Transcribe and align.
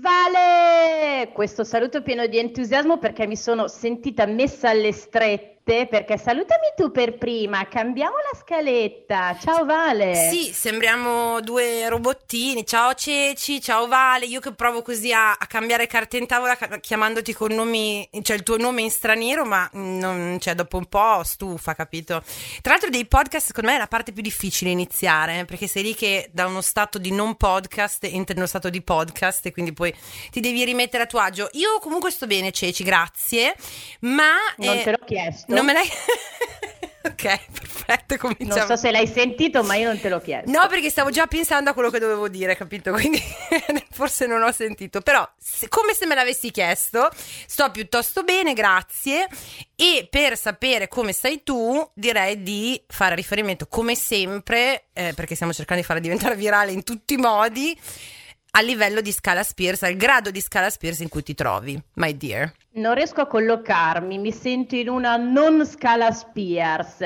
Vale! 0.00 1.30
Questo 1.34 1.62
saluto 1.62 2.00
pieno 2.02 2.26
di 2.26 2.38
entusiasmo 2.38 2.96
perché 2.96 3.26
mi 3.26 3.36
sono 3.36 3.68
sentita 3.68 4.24
messa 4.24 4.70
alle 4.70 4.92
strette 4.92 5.59
perché 5.70 6.18
salutami 6.18 6.72
tu 6.76 6.90
per 6.90 7.16
prima, 7.16 7.68
cambiamo 7.68 8.16
la 8.16 8.36
scaletta. 8.36 9.38
Ciao 9.40 9.64
Vale. 9.64 10.28
Sì, 10.28 10.52
sembriamo 10.52 11.40
due 11.40 11.88
robottini. 11.88 12.66
Ciao 12.66 12.92
Ceci, 12.94 13.60
ciao 13.60 13.86
Vale. 13.86 14.24
Io 14.24 14.40
che 14.40 14.52
provo 14.52 14.82
così 14.82 15.12
a, 15.12 15.30
a 15.32 15.46
cambiare 15.46 15.86
carte 15.86 16.16
in 16.16 16.26
tavola 16.26 16.56
chiamandoti 16.56 17.32
con 17.32 17.52
nomi, 17.52 18.08
cioè 18.22 18.36
il 18.36 18.42
tuo 18.42 18.56
nome 18.56 18.82
in 18.82 18.90
straniero, 18.90 19.44
ma 19.44 19.68
non, 19.74 20.38
cioè, 20.40 20.56
dopo 20.56 20.76
un 20.76 20.86
po' 20.86 21.22
stufa, 21.22 21.74
capito? 21.74 22.20
Tra 22.62 22.72
l'altro 22.72 22.90
dei 22.90 23.06
podcast 23.06 23.46
secondo 23.46 23.70
me 23.70 23.76
è 23.76 23.78
la 23.78 23.86
parte 23.86 24.10
più 24.10 24.22
difficile 24.22 24.70
iniziare, 24.70 25.44
perché 25.44 25.68
sei 25.68 25.84
lì 25.84 25.94
che 25.94 26.30
da 26.32 26.46
uno 26.46 26.62
stato 26.62 26.98
di 26.98 27.12
non 27.12 27.36
podcast 27.36 28.04
entri 28.04 28.32
in 28.32 28.38
uno 28.38 28.46
stato 28.46 28.70
di 28.70 28.82
podcast 28.82 29.46
e 29.46 29.52
quindi 29.52 29.72
poi 29.72 29.94
ti 30.32 30.40
devi 30.40 30.64
rimettere 30.64 31.04
a 31.04 31.06
tuo 31.06 31.20
agio. 31.20 31.48
Io 31.52 31.78
comunque 31.78 32.10
sto 32.10 32.26
bene, 32.26 32.50
Ceci, 32.50 32.82
grazie, 32.82 33.54
ma... 34.00 34.32
Non 34.56 34.76
eh, 34.76 34.82
te 34.82 34.90
l'ho 34.90 35.04
chiesto. 35.06 35.58
Non 35.60 35.66
me 35.66 35.72
l'hai... 35.74 35.88
ok, 37.02 37.50
perfetto, 37.52 38.16
cominciamo. 38.16 38.54
Non 38.54 38.66
so 38.66 38.76
se 38.76 38.90
l'hai 38.90 39.06
sentito, 39.06 39.62
ma 39.62 39.74
io 39.74 39.88
non 39.88 40.00
te 40.00 40.08
l'ho 40.08 40.20
chiesto. 40.20 40.50
No, 40.50 40.66
perché 40.68 40.90
stavo 40.90 41.10
già 41.10 41.26
pensando 41.26 41.70
a 41.70 41.72
quello 41.74 41.90
che 41.90 41.98
dovevo 41.98 42.28
dire, 42.28 42.56
capito? 42.56 42.92
Quindi 42.92 43.22
forse 43.90 44.26
non 44.26 44.42
ho 44.42 44.52
sentito. 44.52 45.00
Però, 45.00 45.26
se, 45.38 45.68
come 45.68 45.92
se 45.92 46.06
me 46.06 46.14
l'avessi 46.14 46.50
chiesto, 46.50 47.10
sto 47.46 47.70
piuttosto 47.70 48.22
bene, 48.22 48.54
grazie. 48.54 49.28
E 49.76 50.08
per 50.10 50.36
sapere 50.38 50.88
come 50.88 51.12
stai 51.12 51.42
tu, 51.42 51.90
direi 51.94 52.42
di 52.42 52.82
fare 52.86 53.14
riferimento, 53.14 53.66
come 53.66 53.94
sempre, 53.94 54.88
eh, 54.92 55.12
perché 55.14 55.34
stiamo 55.34 55.52
cercando 55.52 55.82
di 55.82 55.86
farla 55.86 56.02
diventare 56.02 56.36
virale 56.36 56.72
in 56.72 56.84
tutti 56.84 57.14
i 57.14 57.18
modi, 57.18 57.78
a 58.52 58.60
livello 58.62 59.00
di 59.00 59.12
scala 59.12 59.42
Spears, 59.42 59.82
al 59.82 59.94
grado 59.94 60.30
di 60.30 60.40
scala 60.40 60.70
Spears 60.70 61.00
in 61.00 61.08
cui 61.08 61.22
ti 61.22 61.34
trovi, 61.34 61.80
my 61.94 62.16
dear. 62.16 62.52
Non 62.72 62.94
riesco 62.94 63.20
a 63.20 63.26
collocarmi, 63.26 64.18
mi 64.18 64.32
sento 64.32 64.74
in 64.74 64.88
una 64.88 65.16
non 65.16 65.64
scala 65.66 66.10
Spears, 66.10 66.98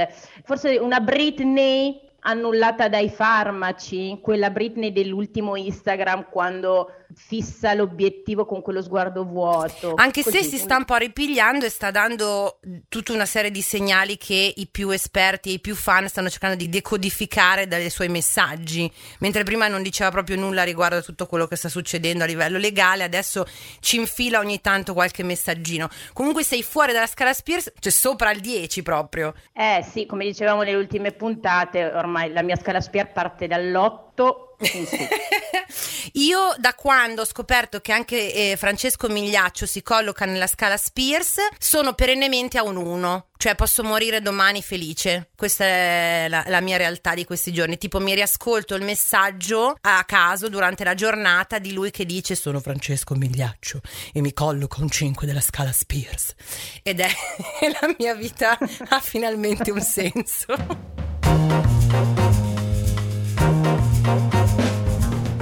forse 0.44 0.77
una 0.77 1.00
Britney 1.00 2.00
annullata 2.20 2.88
dai 2.88 3.10
farmaci, 3.10 4.18
quella 4.22 4.50
Britney 4.50 4.92
dell'ultimo 4.92 5.56
Instagram 5.56 6.28
quando 6.30 7.03
fissa 7.14 7.74
l'obiettivo 7.74 8.44
con 8.44 8.62
quello 8.62 8.82
sguardo 8.82 9.24
vuoto. 9.24 9.94
Anche 9.94 10.22
Così, 10.22 10.38
se 10.38 10.44
si 10.44 10.58
sta 10.58 10.76
un 10.76 10.84
po' 10.84 10.96
ripigliando 10.96 11.64
e 11.64 11.70
sta 11.70 11.90
dando 11.90 12.58
tutta 12.88 13.12
una 13.12 13.26
serie 13.26 13.50
di 13.50 13.62
segnali 13.62 14.16
che 14.16 14.52
i 14.56 14.66
più 14.66 14.90
esperti 14.90 15.50
e 15.50 15.52
i 15.54 15.60
più 15.60 15.74
fan 15.74 16.08
stanno 16.08 16.28
cercando 16.28 16.56
di 16.56 16.68
decodificare 16.68 17.66
dai 17.66 17.90
suoi 17.90 18.08
messaggi, 18.08 18.90
mentre 19.20 19.44
prima 19.44 19.68
non 19.68 19.82
diceva 19.82 20.10
proprio 20.10 20.36
nulla 20.36 20.62
riguardo 20.62 20.98
a 20.98 21.02
tutto 21.02 21.26
quello 21.26 21.46
che 21.46 21.56
sta 21.56 21.68
succedendo 21.68 22.24
a 22.24 22.26
livello 22.26 22.58
legale, 22.58 23.04
adesso 23.04 23.46
ci 23.80 23.96
infila 23.96 24.38
ogni 24.38 24.60
tanto 24.60 24.92
qualche 24.92 25.22
messaggino. 25.22 25.88
Comunque 26.12 26.42
sei 26.42 26.62
fuori 26.62 26.92
dalla 26.92 27.06
scala 27.06 27.32
Spears, 27.32 27.72
cioè 27.78 27.92
sopra 27.92 28.30
il 28.30 28.40
10 28.40 28.82
proprio. 28.82 29.34
Eh 29.52 29.84
sì, 29.88 30.06
come 30.06 30.24
dicevamo 30.24 30.62
nelle 30.62 30.76
ultime 30.76 31.12
puntate, 31.12 31.84
ormai 31.84 32.32
la 32.32 32.42
mia 32.42 32.56
scala 32.56 32.80
Spears 32.80 33.12
parte 33.12 33.46
dall'8 33.46 34.52
Io 36.14 36.54
da 36.58 36.74
quando 36.74 37.22
ho 37.22 37.24
scoperto 37.24 37.80
che 37.80 37.92
anche 37.92 38.32
eh, 38.32 38.56
Francesco 38.56 39.08
Migliaccio 39.08 39.66
si 39.66 39.82
colloca 39.82 40.24
nella 40.24 40.46
scala 40.46 40.76
Spears, 40.76 41.36
sono 41.58 41.94
perennemente 41.94 42.58
a 42.58 42.62
un 42.62 42.76
1, 42.76 43.28
cioè 43.36 43.54
posso 43.54 43.82
morire 43.82 44.20
domani 44.20 44.62
felice. 44.62 45.30
Questa 45.34 45.64
è 45.64 46.26
la, 46.28 46.44
la, 46.46 46.60
mia 46.60 46.76
realtà 46.76 47.14
di 47.14 47.24
questi 47.24 47.52
giorni. 47.52 47.78
Tipo 47.78 48.00
mi 48.00 48.14
riascolto 48.14 48.74
il 48.74 48.84
messaggio 48.84 49.76
a 49.80 50.04
caso 50.04 50.48
durante 50.48 50.84
la 50.84 50.94
giornata 50.94 51.58
di 51.58 51.72
lui 51.72 51.90
che 51.90 52.06
dice 52.06 52.34
sono 52.34 52.60
Francesco 52.60 53.14
Migliaccio 53.14 53.80
e 54.12 54.20
mi 54.20 54.32
colloco 54.32 54.80
un 54.82 54.90
5 54.90 55.26
della 55.26 55.40
scala 55.40 55.72
Spears. 55.72 56.34
Ed 56.82 57.00
è 57.00 57.08
la 57.80 57.94
mia 57.98 58.14
vita 58.14 58.56
ha 58.88 59.00
finalmente 59.00 59.70
un 59.70 59.80
senso. 59.80 60.54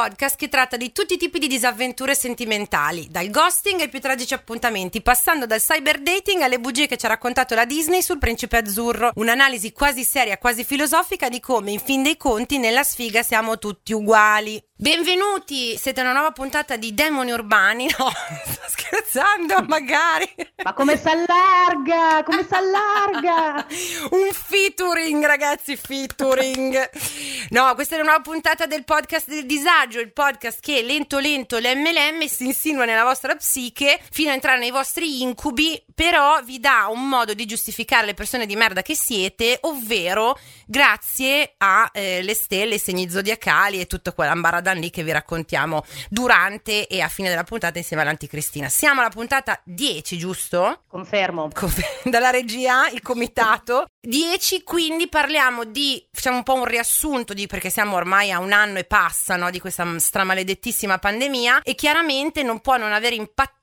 Podcast 0.00 0.36
che 0.36 0.48
tratta 0.48 0.78
di 0.78 0.92
tutti 0.92 1.12
i 1.12 1.16
tipi 1.18 1.38
di 1.38 1.46
disavventure 1.46 2.14
sentimentali, 2.14 3.08
dal 3.10 3.28
ghosting 3.28 3.80
ai 3.80 3.90
più 3.90 4.00
tragici 4.00 4.32
appuntamenti, 4.32 5.02
passando 5.02 5.44
dal 5.44 5.60
cyber 5.60 6.00
dating 6.00 6.40
alle 6.40 6.58
bugie 6.58 6.86
che 6.86 6.96
ci 6.96 7.04
ha 7.04 7.10
raccontato 7.10 7.54
la 7.54 7.66
Disney 7.66 8.00
sul 8.00 8.16
principe 8.16 8.56
azzurro. 8.56 9.10
Un'analisi 9.16 9.72
quasi 9.72 10.02
seria, 10.02 10.38
quasi 10.38 10.64
filosofica 10.64 11.28
di 11.28 11.38
come, 11.38 11.72
in 11.72 11.80
fin 11.80 12.02
dei 12.02 12.16
conti, 12.16 12.56
nella 12.56 12.82
sfiga 12.82 13.22
siamo 13.22 13.58
tutti 13.58 13.92
uguali. 13.92 14.58
Benvenuti, 14.80 15.76
siete 15.76 16.00
una 16.00 16.14
nuova 16.14 16.30
puntata 16.30 16.76
di 16.76 16.94
Demoni 16.94 17.32
Urbani. 17.32 17.86
No, 18.00 18.08
sto 18.08 18.66
scherzando, 18.68 19.62
magari. 19.68 20.26
Ma 20.64 20.72
come 20.72 20.96
si 20.96 21.06
allarga? 21.06 22.22
Come 22.24 22.46
si 22.48 22.54
allarga? 22.54 23.66
Un 24.12 24.30
featuring, 24.32 25.22
ragazzi, 25.22 25.76
featuring. 25.76 26.88
No, 27.50 27.74
questa 27.74 27.96
è 27.96 27.98
una 27.98 28.10
nuova 28.10 28.22
puntata 28.22 28.66
del 28.66 28.84
podcast 28.84 29.28
del 29.28 29.44
disagio, 29.44 29.98
il 29.98 30.12
podcast 30.12 30.60
che 30.60 30.82
lento 30.82 31.18
lento 31.18 31.58
l'MLM 31.58 32.24
si 32.28 32.44
insinua 32.44 32.84
nella 32.84 33.02
vostra 33.02 33.34
psiche 33.34 33.98
fino 34.12 34.30
a 34.30 34.34
entrare 34.34 34.60
nei 34.60 34.70
vostri 34.70 35.22
incubi, 35.22 35.82
però 35.92 36.40
vi 36.44 36.60
dà 36.60 36.86
un 36.88 37.08
modo 37.08 37.34
di 37.34 37.46
giustificare 37.46 38.06
le 38.06 38.14
persone 38.14 38.46
di 38.46 38.54
merda 38.54 38.82
che 38.82 38.94
siete, 38.94 39.58
ovvero 39.62 40.38
grazie 40.64 41.54
alle 41.56 41.90
eh, 42.20 42.34
stelle, 42.34 42.76
i 42.76 42.78
segni 42.78 43.10
zodiacali 43.10 43.80
e 43.80 43.86
tutta 43.86 44.12
quell'ambaradan 44.12 44.78
lì 44.78 44.90
che 44.90 45.02
vi 45.02 45.10
raccontiamo 45.10 45.82
durante 46.08 46.86
e 46.86 47.00
a 47.00 47.08
fine 47.08 47.30
della 47.30 47.42
puntata 47.42 47.78
insieme 47.78 48.02
all'anticristina. 48.02 48.68
Siamo 48.68 49.00
alla 49.00 49.10
puntata 49.10 49.60
10, 49.64 50.18
giusto? 50.18 50.82
Confermo. 50.86 51.50
Confer- 51.52 52.02
dalla 52.08 52.30
regia, 52.30 52.88
il 52.90 53.02
comitato. 53.02 53.86
10, 54.02 54.62
quindi 54.62 55.08
parliamo 55.08 55.64
di, 55.64 56.02
facciamo 56.10 56.38
un 56.38 56.42
po' 56.42 56.54
un 56.54 56.64
riassunto 56.64 57.34
di, 57.34 57.46
perché 57.46 57.68
siamo 57.68 57.96
ormai 57.96 58.30
a 58.32 58.38
un 58.38 58.52
anno 58.52 58.78
e 58.78 58.84
passa 58.84 59.36
no, 59.36 59.50
di 59.50 59.60
questa 59.60 59.86
stramaledettissima 59.98 60.98
pandemia 60.98 61.60
e 61.62 61.74
chiaramente 61.74 62.42
non 62.42 62.60
può 62.60 62.78
non 62.78 62.92
aver 62.92 63.12
impattato 63.12 63.59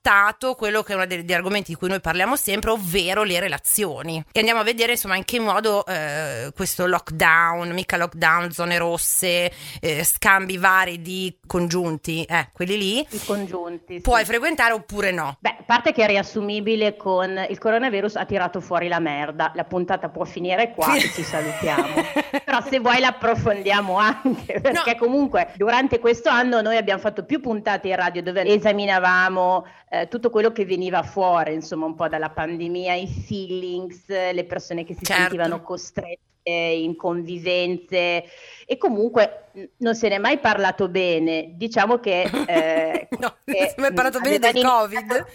quello 0.56 0.84
che 0.84 0.94
è 0.94 0.96
uno 0.96 1.06
degli 1.06 1.34
argomenti 1.34 1.72
di 1.72 1.78
cui 1.78 1.90
noi 1.90 2.00
parliamo 2.00 2.38
sempre, 2.38 2.72
ovvero 2.72 3.24
le 3.24 3.40
relazioni. 3.42 4.24
E 4.32 4.40
andiamo 4.40 4.62
a 4.62 4.64
vedere 4.64 4.94
insomma 4.94 5.18
in 5.18 5.26
che 5.26 5.40
modo 5.40 5.86
eh, 5.86 6.52
questo 6.56 6.86
lockdown, 6.86 7.72
mica 7.72 7.98
lockdown, 7.98 8.52
zone 8.52 8.78
rosse, 8.78 9.52
eh, 9.82 10.04
scambi 10.06 10.58
vari 10.58 11.02
di 11.02 11.38
congiunti, 11.46 12.24
eh, 12.24 12.50
quelli 12.54 12.78
lì, 12.78 13.00
I 13.10 13.22
congiunti, 13.26 14.00
puoi 14.00 14.22
sì. 14.22 14.26
frequentare 14.28 14.74
oppure 14.74 15.12
no. 15.12 15.36
Beh, 15.40 15.58
a 15.60 15.64
parte 15.66 15.92
che 15.92 16.04
è 16.04 16.08
riassumibile 16.08 16.96
con 16.96 17.46
il 17.50 17.58
coronavirus 17.58 18.16
ha 18.16 18.26
tirato 18.26 18.62
fuori 18.62 18.88
la 18.88 19.00
merda, 19.00 19.52
la 19.56 19.66
puntata 19.66 20.08
può 20.08 20.24
finire 20.24 20.72
qua 20.72 20.96
e 20.96 21.02
ci 21.02 21.24
salutiamo. 21.24 21.96
Però 22.46 22.62
se 22.62 22.80
vuoi 22.80 23.00
l'approfondiamo 23.00 23.98
anche, 23.98 24.62
perché 24.62 24.94
no. 24.94 24.98
comunque 24.98 25.52
durante 25.56 26.00
questo 26.00 26.30
anno 26.30 26.62
noi 26.62 26.78
abbiamo 26.78 27.02
fatto 27.02 27.26
più 27.26 27.42
puntate 27.42 27.90
in 27.90 27.96
radio 27.96 28.24
dove 28.24 28.46
esaminavamo 28.46 29.66
eh, 30.02 30.08
tutto 30.08 30.30
quello 30.30 30.52
che 30.52 30.66
veniva 30.66 31.04
fuori, 31.04 31.54
insomma, 31.54 31.86
un 31.86 31.96
po' 31.96 32.08
dalla 32.08 32.30
pandemia, 32.30 32.94
i 32.94 33.08
feelings, 33.08 34.08
le 34.08 34.46
persone 34.46 34.84
che 34.84 34.94
si 34.94 35.06
certo. 35.06 35.22
sentivano 35.22 35.62
costrette 35.62 36.20
in 36.50 36.96
convivenze 36.96 38.24
e 38.66 38.78
comunque 38.78 39.50
non 39.78 39.96
se 39.96 40.10
n'è 40.10 40.18
mai 40.18 40.40
parlato 40.40 40.88
bene. 40.88 41.52
Diciamo 41.56 42.00
che... 42.00 42.30
Eh, 42.48 43.08
no, 43.20 43.36
che, 43.44 43.74
se 43.76 43.82
mi 43.82 43.88
è 43.88 43.94
parlato 43.94 44.20
bene 44.20 44.40
del 44.40 44.64
Covid. 44.64 45.26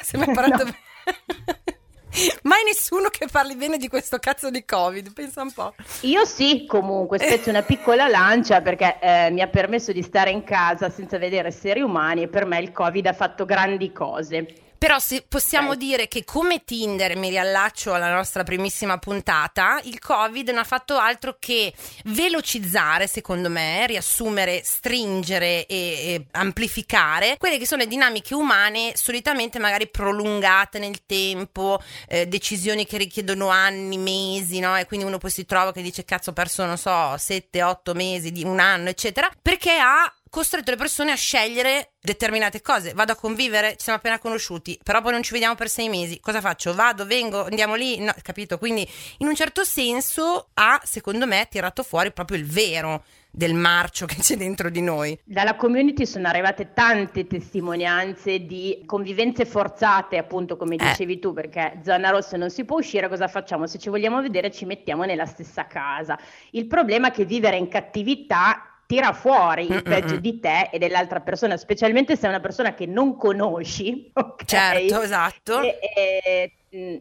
se 0.00 0.18
mi 0.18 0.24
è 0.24 0.32
parlato 0.32 0.64
no. 0.64 0.70
bene... 0.70 1.75
Mai 2.44 2.64
nessuno 2.64 3.08
che 3.08 3.26
parli 3.30 3.56
bene 3.56 3.76
di 3.76 3.88
questo 3.88 4.18
cazzo 4.18 4.50
di 4.50 4.64
Covid, 4.64 5.12
pensa 5.12 5.42
un 5.42 5.52
po'. 5.52 5.74
Io 6.02 6.24
sì, 6.24 6.64
comunque, 6.66 7.18
spezzo 7.18 7.50
una 7.50 7.62
piccola 7.62 8.08
lancia 8.08 8.60
perché 8.62 8.98
eh, 9.00 9.30
mi 9.30 9.42
ha 9.42 9.48
permesso 9.48 9.92
di 9.92 10.02
stare 10.02 10.30
in 10.30 10.42
casa 10.44 10.88
senza 10.88 11.18
vedere 11.18 11.48
esseri 11.48 11.80
umani 11.80 12.22
e 12.22 12.28
per 12.28 12.46
me 12.46 12.58
il 12.60 12.72
Covid 12.72 13.06
ha 13.06 13.12
fatto 13.12 13.44
grandi 13.44 13.92
cose. 13.92 14.65
Però 14.78 14.98
se 14.98 15.24
possiamo 15.26 15.70
Ok. 15.70 15.76
dire 15.76 16.08
che 16.08 16.24
come 16.24 16.64
Tinder, 16.64 17.16
mi 17.16 17.30
riallaccio 17.30 17.92
alla 17.94 18.12
nostra 18.12 18.42
primissima 18.42 18.98
puntata, 18.98 19.80
il 19.84 19.98
Covid 19.98 20.48
non 20.48 20.58
ha 20.58 20.64
fatto 20.64 20.96
altro 20.96 21.36
che 21.38 21.72
velocizzare, 22.04 23.06
secondo 23.06 23.48
me, 23.48 23.86
riassumere, 23.86 24.62
stringere 24.64 25.66
e, 25.66 25.76
e 25.76 26.26
amplificare 26.32 27.36
quelle 27.38 27.58
che 27.58 27.66
sono 27.66 27.82
le 27.82 27.88
dinamiche 27.88 28.34
umane 28.34 28.92
solitamente 28.94 29.58
magari 29.58 29.88
prolungate 29.88 30.78
nel 30.78 31.04
tempo, 31.06 31.80
eh, 32.08 32.26
decisioni 32.26 32.86
che 32.86 32.98
richiedono 32.98 33.48
anni, 33.48 33.98
mesi, 33.98 34.58
no? 34.60 34.76
E 34.76 34.86
quindi 34.86 35.06
uno 35.06 35.18
poi 35.18 35.30
si 35.30 35.44
trova 35.46 35.72
che 35.72 35.82
dice 35.82 36.04
cazzo 36.04 36.30
ho 36.30 36.32
perso, 36.32 36.64
non 36.64 36.78
so, 36.78 37.16
7, 37.16 37.62
8 37.62 37.94
mesi, 37.94 38.32
di 38.32 38.44
un 38.44 38.58
anno, 38.60 38.88
eccetera, 38.88 39.30
perché 39.40 39.78
ha 39.78 40.12
costretto 40.30 40.70
le 40.70 40.76
persone 40.76 41.12
a 41.12 41.16
scegliere 41.16 41.92
determinate 42.00 42.62
cose. 42.62 42.92
Vado 42.92 43.12
a 43.12 43.16
convivere, 43.16 43.70
ci 43.70 43.84
siamo 43.84 43.98
appena 43.98 44.18
conosciuti, 44.18 44.78
però 44.82 45.00
poi 45.00 45.12
non 45.12 45.22
ci 45.22 45.32
vediamo 45.32 45.54
per 45.54 45.68
sei 45.68 45.88
mesi. 45.88 46.20
Cosa 46.20 46.40
faccio? 46.40 46.74
Vado, 46.74 47.06
vengo, 47.06 47.44
andiamo 47.44 47.74
lì? 47.74 47.98
No, 47.98 48.14
capito? 48.22 48.58
Quindi 48.58 48.88
in 49.18 49.26
un 49.26 49.34
certo 49.34 49.64
senso 49.64 50.48
ha, 50.54 50.80
secondo 50.84 51.26
me, 51.26 51.46
tirato 51.50 51.82
fuori 51.82 52.12
proprio 52.12 52.38
il 52.38 52.46
vero 52.46 53.04
del 53.30 53.52
marcio 53.54 54.06
che 54.06 54.16
c'è 54.16 54.36
dentro 54.36 54.70
di 54.70 54.80
noi. 54.80 55.18
Dalla 55.24 55.56
community 55.56 56.06
sono 56.06 56.26
arrivate 56.28 56.72
tante 56.72 57.26
testimonianze 57.26 58.46
di 58.46 58.82
convivenze 58.86 59.44
forzate, 59.44 60.16
appunto 60.16 60.56
come 60.56 60.76
Eh. 60.76 60.88
dicevi 60.88 61.18
tu, 61.18 61.34
perché 61.34 61.80
zona 61.84 62.10
rossa 62.10 62.36
non 62.38 62.48
si 62.50 62.64
può 62.64 62.78
uscire, 62.78 63.08
cosa 63.08 63.28
facciamo? 63.28 63.66
Se 63.66 63.78
ci 63.78 63.90
vogliamo 63.90 64.22
vedere 64.22 64.50
ci 64.50 64.64
mettiamo 64.64 65.04
nella 65.04 65.26
stessa 65.26 65.66
casa. 65.66 66.18
Il 66.52 66.66
problema 66.66 67.08
è 67.08 67.10
che 67.10 67.24
vivere 67.26 67.56
in 67.56 67.68
cattività 67.68 68.75
tira 68.86 69.12
fuori 69.12 69.70
il 69.70 69.82
peggio 69.82 70.16
di 70.16 70.38
te 70.38 70.70
e 70.72 70.78
dell'altra 70.78 71.20
persona, 71.20 71.56
specialmente 71.56 72.16
se 72.16 72.26
è 72.26 72.28
una 72.28 72.40
persona 72.40 72.74
che 72.74 72.86
non 72.86 73.16
conosci, 73.16 74.10
ok? 74.14 74.44
Certo, 74.44 75.00
esatto. 75.02 75.60
E- 75.60 75.78
e, 75.94 76.52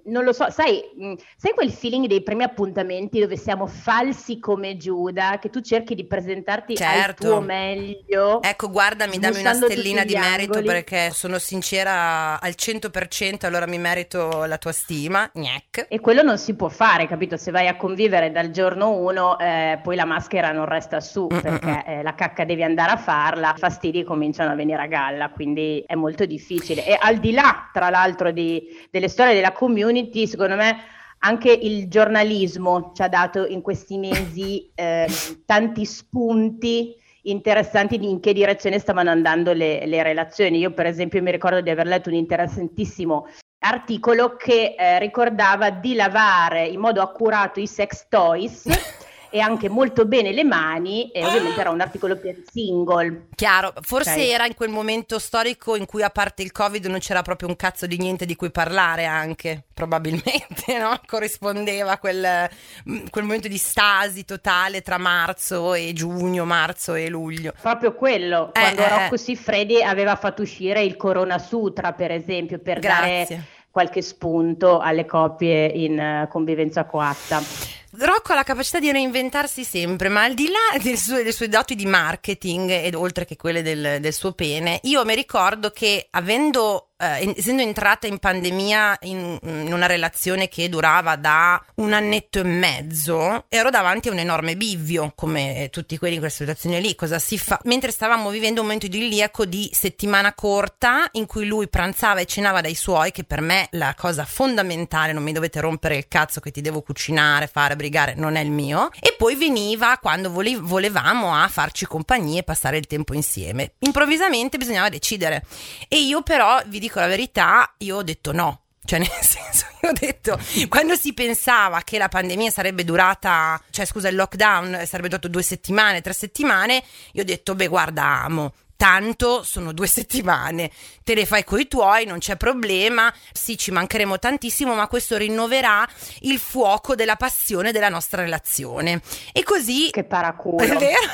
non 0.06 0.24
lo 0.24 0.34
so, 0.34 0.50
sai, 0.50 0.82
mh, 0.96 1.14
sai 1.38 1.54
quel 1.54 1.72
feeling 1.72 2.08
dei 2.08 2.24
primi 2.24 2.44
appuntamenti 2.44 3.20
dove 3.20 3.38
siamo 3.38 3.68
falsi 3.68 4.40
come 4.40 4.78
Giuda, 4.78 5.38
che 5.40 5.50
tu 5.50 5.62
cerchi 5.62 5.96
di 5.96 6.06
presentarti 6.06 6.74
al 6.74 6.78
Certo. 6.78 7.28
tuo 7.28 7.42
meglio? 7.42 8.42
Ecco, 8.42 8.70
guardami, 8.70 9.20
dammi 9.20 9.40
una 9.40 9.54
stellina 9.54 10.04
di 10.04 10.16
merito 10.16 10.58
angoli. 10.58 10.66
perché 10.68 11.10
sono 11.12 11.38
sincera 11.40 12.40
al 12.40 12.54
100%, 12.56 13.46
allora 13.46 13.66
mi 13.68 13.78
merito 13.78 14.46
la 14.46 14.58
tua 14.58 14.72
stima. 14.72 15.30
Gnac. 15.34 15.88
E 15.90 16.00
quello 16.00 16.22
non 16.22 16.38
si 16.38 16.56
può 16.56 16.70
fare, 16.70 17.08
capito? 17.08 17.38
Se 17.38 17.52
vai 17.52 17.68
a 17.68 17.76
convivere 17.76 18.32
dal 18.32 18.52
giorno 18.52 18.92
uno, 18.92 19.38
eh, 19.40 19.80
poi 19.84 19.96
la 19.96 20.06
maschera 20.06 20.52
non 20.52 20.66
resta 20.66 21.00
su, 21.02 21.28
Mm-mm. 21.32 21.42
perché 21.42 21.84
eh, 21.86 22.04
la 22.04 22.14
cacca 22.16 22.46
devi 22.46 22.64
andare 22.64 22.92
a 22.92 22.98
farla, 22.98 23.54
i 23.56 23.60
fastidi 23.60 24.04
cominciano 24.04 24.52
a 24.52 24.56
venire 24.56 24.82
a 24.82 24.88
galla, 24.88 25.30
quindi 25.30 25.84
è 25.86 25.96
molto 25.96 26.26
difficile. 26.26 26.86
E 26.86 26.98
al 27.00 27.18
di 27.18 27.32
là, 27.32 27.70
tra 27.74 27.90
l'altro, 27.90 28.32
di- 28.32 28.64
delle 28.92 29.08
storie 29.10 29.34
della 29.34 29.52
community, 29.66 30.28
secondo 30.28 30.56
me 30.56 30.78
anche 31.20 31.52
il 31.52 31.88
giornalismo 31.88 32.92
ci 32.94 33.02
ha 33.02 33.08
dato 33.08 33.48
in 33.48 33.62
questi 33.62 33.98
mesi 33.98 34.70
eh, 34.76 35.08
tanti 35.46 35.86
spunti 35.86 36.96
interessanti 37.24 37.98
di 37.98 38.08
in 38.08 38.20
che 38.20 38.34
direzione 38.34 38.78
stavano 38.78 39.10
andando 39.10 39.52
le, 39.52 39.88
le 39.88 40.04
relazioni. 40.04 40.60
Io, 40.60 40.72
per 40.72 40.86
esempio, 40.86 41.22
mi 41.24 41.32
ricordo 41.32 41.62
di 41.62 41.72
aver 41.72 41.88
letto 41.88 42.10
un 42.10 42.16
interessantissimo 42.16 43.28
articolo 43.60 44.36
che 44.36 44.76
eh, 44.78 45.00
ricordava 45.00 45.72
di 45.72 45.96
lavare 45.96 46.68
in 46.68 46.80
modo 46.80 47.02
accurato 47.02 47.60
i 47.60 47.66
sex 47.66 48.06
toys 48.08 48.68
e 49.36 49.42
anche 49.42 49.68
molto 49.68 50.06
bene 50.06 50.32
le 50.32 50.46
mani 50.46 51.12
e 51.12 51.26
ovviamente 51.26 51.60
era 51.60 51.70
un 51.70 51.82
articolo 51.82 52.16
per 52.16 52.38
single. 52.50 53.28
Chiaro, 53.36 53.74
forse 53.82 54.14
Ok. 54.14 54.30
era 54.30 54.46
in 54.46 54.54
quel 54.54 54.70
momento 54.70 55.20
storico 55.20 55.76
in 55.76 55.86
cui 55.86 56.04
a 56.04 56.10
parte 56.10 56.42
il 56.42 56.54
Covid 56.54 56.86
non 56.86 57.00
c'era 57.00 57.22
proprio 57.22 57.50
un 57.50 57.58
cazzo 57.58 57.86
di 57.86 57.98
niente 57.98 58.26
di 58.26 58.38
cui 58.38 58.50
parlare 58.50 59.04
anche, 59.04 59.66
probabilmente, 59.74 60.78
no? 60.80 60.98
Corrispondeva 61.06 61.92
a 61.92 61.98
quel, 61.98 62.50
mm, 62.90 63.08
quel 63.10 63.26
momento 63.26 63.50
di 63.50 63.58
stasi 63.58 64.24
totale 64.24 64.82
tra 64.82 64.98
marzo 64.98 65.74
e 65.74 65.92
giugno, 65.92 66.46
marzo 66.46 66.94
e 66.94 67.10
luglio. 67.10 67.52
Proprio 67.60 67.94
quello, 67.94 68.54
Eh, 68.54 68.60
quando 68.62 68.84
eh, 68.84 68.88
Rocco 68.88 69.16
eh. 69.16 69.18
Siffredi 69.18 69.84
aveva 69.84 70.16
fatto 70.16 70.44
uscire 70.44 70.82
il 70.82 70.96
Corona 70.96 71.40
Sutra, 71.40 71.92
per 71.92 72.12
esempio, 72.12 72.58
per 72.60 72.80
Grazie. 72.80 73.26
dare 73.36 73.44
qualche 73.70 74.02
spunto 74.02 74.80
alle 74.80 75.04
coppie 75.06 75.66
in 75.66 76.00
eh, 76.00 76.28
convivenza 76.32 76.86
coatta. 76.86 77.75
Rocco 77.98 78.34
ha 78.34 78.36
la 78.36 78.44
capacità 78.44 78.80
di 78.80 78.92
reinventarsi 78.92 79.64
sempre, 79.64 80.10
ma 80.10 80.24
al 80.24 80.34
di 80.34 80.48
là 80.48 80.78
del 80.82 80.98
suo- 80.98 81.16
delle 81.16 81.32
sue 81.32 81.48
doti 81.48 81.76
di 81.76 81.86
marketing 81.86 82.70
ed 82.70 82.94
oltre 82.96 83.26
che 83.26 83.36
quelle 83.36 83.62
del, 83.62 84.00
del 84.02 84.14
suo 84.14 84.34
pene, 84.34 84.80
io 84.84 85.06
mi 85.06 85.16
ricordo 85.16 85.70
che 85.70 86.08
avendo, 86.12 86.92
eh, 86.98 87.34
essendo 87.36 87.62
entrata 87.62 88.08
in 88.08 88.20
pandemia 88.20 89.00
in, 89.02 89.38
in 89.42 89.74
una 89.74 89.86
relazione 89.86 90.48
che 90.48 90.70
durava 90.70 91.16
da 91.16 91.64
un 91.76 91.94
annetto 91.94 92.40
e 92.40 92.44
mezzo, 92.44 93.46
ero 93.50 93.70
davanti 93.70 94.08
a 94.08 94.12
un 94.12 94.20
enorme 94.20 94.56
bivio, 94.56 95.12
come 95.16 95.70
tutti 95.72 95.98
quelli 95.98 96.14
in 96.16 96.20
quella 96.20 96.34
situazione 96.34 96.80
lì. 96.80 96.96
Cosa 96.96 97.20
si 97.20 97.38
fa? 97.38 97.60
Mentre 97.66 97.92
stavamo 97.92 98.30
vivendo 98.30 98.62
un 98.62 98.68
momento 98.68 98.86
idilliaco 98.86 99.46
di 99.46 99.70
settimana 99.74 100.34
corta 100.34 101.10
in 101.14 101.26
cui 101.26 101.46
lui 101.46 101.68
pranzava 101.68 102.22
e 102.22 102.26
cenava 102.26 102.62
dai 102.62 102.76
suoi, 102.76 103.12
che 103.12 103.24
per 103.24 103.42
me 103.42 103.68
la 103.72 103.94
cosa 103.98 104.26
fondamentale, 104.26 105.12
non 105.12 105.24
mi 105.24 105.34
dovete 105.34 105.60
rompere 105.60 105.98
il 105.98 106.08
cazzo 106.08 106.40
che 106.40 106.52
ti 106.52 106.62
devo 106.62 106.82
cucinare, 106.82 107.48
fare, 107.48 107.76
brigare, 107.76 108.14
non 108.16 108.36
è 108.36 108.42
il 108.42 108.52
mio. 108.52 108.90
E 109.00 109.14
poi 109.18 109.36
veniva 109.36 109.98
quando 110.02 110.32
vole- 110.32 110.58
volevamo 110.58 111.36
a 111.36 111.48
farci 111.50 111.86
compagnia 111.86 112.40
e 112.40 112.44
passare 112.44 112.78
il 112.78 112.88
tempo 112.88 113.14
insieme. 113.14 113.74
Improvvisamente 113.80 114.58
bisognava 114.58 114.90
decidere. 114.90 115.44
E 115.90 116.00
io 116.00 116.22
però, 116.22 116.62
vi 116.66 116.80
dico 116.80 116.85
la 116.94 117.08
verità, 117.08 117.74
io 117.80 117.98
ho 117.98 118.04
detto 118.04 118.32
no. 118.32 118.62
Cioè, 118.86 119.00
nel 119.00 119.10
senso, 119.22 119.66
io 119.82 119.90
ho 119.90 119.94
detto, 119.94 120.40
quando 120.70 120.96
si 120.96 121.14
pensava 121.14 121.82
che 121.82 121.98
la 121.98 122.08
pandemia 122.08 122.52
sarebbe 122.52 122.84
durata, 122.84 123.60
cioè 123.72 123.86
scusa, 123.86 124.08
il 124.08 124.16
lockdown 124.16 124.84
sarebbe 124.86 125.10
durato 125.10 125.28
due 125.28 125.42
settimane, 125.42 126.02
tre 126.02 126.14
settimane, 126.14 126.84
io 127.14 127.22
ho 127.24 127.26
detto, 127.26 127.56
beh, 127.56 127.68
guarda, 127.68 128.04
amo. 128.04 128.54
Tanto 128.78 129.42
sono 129.44 129.72
due 129.72 129.88
settimane, 129.88 130.70
te 131.04 131.16
le 131.16 131.26
fai 131.26 131.44
coi 131.44 131.68
tuoi, 131.68 132.06
non 132.06 132.20
c'è 132.20 132.36
problema. 132.36 133.12
Sì, 133.32 133.58
ci 133.58 133.72
mancheremo 133.72 134.20
tantissimo, 134.20 134.76
ma 134.76 134.88
questo 134.88 135.18
rinnoverà 135.18 135.88
il 136.22 136.38
fuoco 136.38 136.94
della 136.94 137.16
passione 137.16 137.72
della 137.72 137.90
nostra 137.90 138.22
relazione. 138.22 139.02
E 139.32 139.44
così 139.44 139.90
Che 139.92 140.04
paraculo. 140.04 140.58
è 140.64 140.76
vero? 140.76 141.10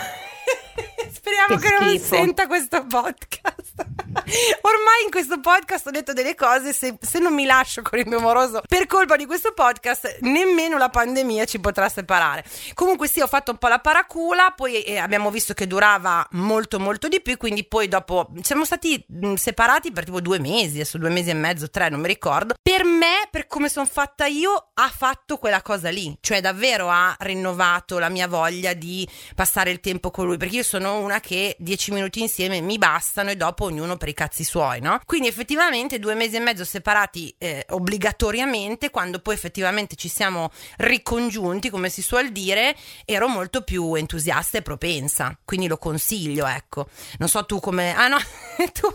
Speriamo 1.12 1.58
Che 1.58 1.68
che, 1.68 1.84
non 1.84 2.00
senta 2.00 2.48
questo 2.48 2.86
podcast. 2.86 3.74
Ormai 4.62 5.04
in 5.06 5.12
questo 5.12 5.40
podcast 5.40 5.88
ho 5.88 5.92
detto 5.92 6.14
delle 6.14 6.36
cose, 6.36 6.72
se, 6.72 6.98
se 7.00 7.20
non 7.20 7.34
mi 7.34 7.46
lascio 7.46 7.82
con 7.82 8.00
il 8.00 8.08
mio 8.08 8.20
moroso 8.20 8.62
per 8.68 8.86
colpa 8.88 9.18
di 9.18 9.26
questo 9.26 9.52
podcast, 9.54 10.20
nemmeno 10.22 10.78
la 10.78 10.90
pandemia 10.90 11.46
ci 11.46 11.60
potrà 11.60 11.90
separare. 11.90 12.46
Comunque 12.74 13.08
sì, 13.08 13.20
ho 13.20 13.28
fatto 13.28 13.52
un 13.52 13.58
po' 13.58 13.68
la 13.68 13.80
paracula, 13.80 14.54
poi 14.56 14.82
eh, 14.84 14.98
abbiamo 14.98 15.32
visto 15.32 15.54
che 15.54 15.68
durava 15.68 16.26
molto 16.32 16.80
molto 16.80 17.08
di 17.08 17.22
più, 17.22 17.36
quindi 17.38 17.66
poi 17.66 17.88
dopo 17.88 18.30
siamo 18.42 18.64
stati 18.64 19.04
mh, 19.06 19.34
separati 19.34 19.92
per 19.92 20.06
tipo 20.06 20.22
due 20.22 20.40
mesi, 20.40 20.76
adesso 20.76 20.98
due 20.98 21.10
mesi 21.10 21.30
e 21.30 21.34
mezzo, 21.34 21.70
tre, 21.70 21.90
non 21.90 22.00
mi 22.00 22.08
ricordo. 22.08 22.56
Per 22.62 22.86
me, 22.86 23.28
per 23.30 23.48
come 23.48 23.68
sono 23.70 23.86
fatta 23.86 24.26
io, 24.28 24.72
ha 24.74 24.90
fatto 24.90 25.38
quella 25.38 25.62
cosa 25.62 25.90
lì, 25.90 26.16
cioè 26.22 26.42
davvero 26.42 26.90
ha 26.90 27.16
rinnovato 27.20 28.00
la 28.00 28.10
mia 28.10 28.28
voglia 28.28 28.74
di 28.74 29.08
passare 29.36 29.72
il 29.72 29.82
tempo 29.82 30.10
con 30.10 30.26
lui, 30.26 30.38
perché 30.38 30.58
io 30.58 30.64
sono 30.64 31.01
una 31.02 31.20
che 31.20 31.56
dieci 31.60 31.92
minuti 31.92 32.22
insieme 32.22 32.62
mi 32.62 32.78
bastano 32.78 33.30
e 33.32 33.36
dopo 33.36 33.66
ognuno 33.66 33.98
per 33.98 34.10
i 34.10 34.14
cazzi 34.14 34.44
suoi, 34.44 34.80
no? 34.80 35.00
Quindi 35.06 35.28
effettivamente 35.28 36.00
due 36.00 36.16
mesi 36.16 36.36
e 36.36 36.40
mezzo 36.40 36.64
separati 36.64 37.34
eh, 37.38 37.66
obbligatoriamente, 37.70 38.90
quando 38.90 39.20
poi 39.20 39.34
effettivamente 39.34 39.96
ci 39.96 40.08
siamo 40.08 40.52
ricongiunti, 40.78 41.70
come 41.70 41.90
si 41.90 42.02
suol 42.02 42.30
dire, 42.30 42.76
ero 43.06 43.28
molto 43.28 43.62
più 43.62 43.94
entusiasta 43.96 44.58
e 44.60 44.62
propensa, 44.62 45.38
quindi 45.44 45.68
lo 45.68 45.78
consiglio, 45.78 46.46
ecco. 46.46 46.88
Non 47.18 47.30
so 47.30 47.46
tu 47.46 47.60
come... 47.60 47.94
Ah 47.96 48.08
no, 48.08 48.18
tu... 48.72 48.88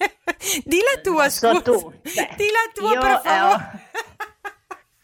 Di 0.64 0.78
la 0.78 1.00
tua, 1.02 1.28
so 1.28 1.48
scusa. 1.48 1.60
tu. 1.62 1.92
Beh, 2.02 2.34
Di 2.36 2.46
la 2.50 2.70
tua, 2.72 2.98
per 2.98 3.20
favore. 3.22 3.79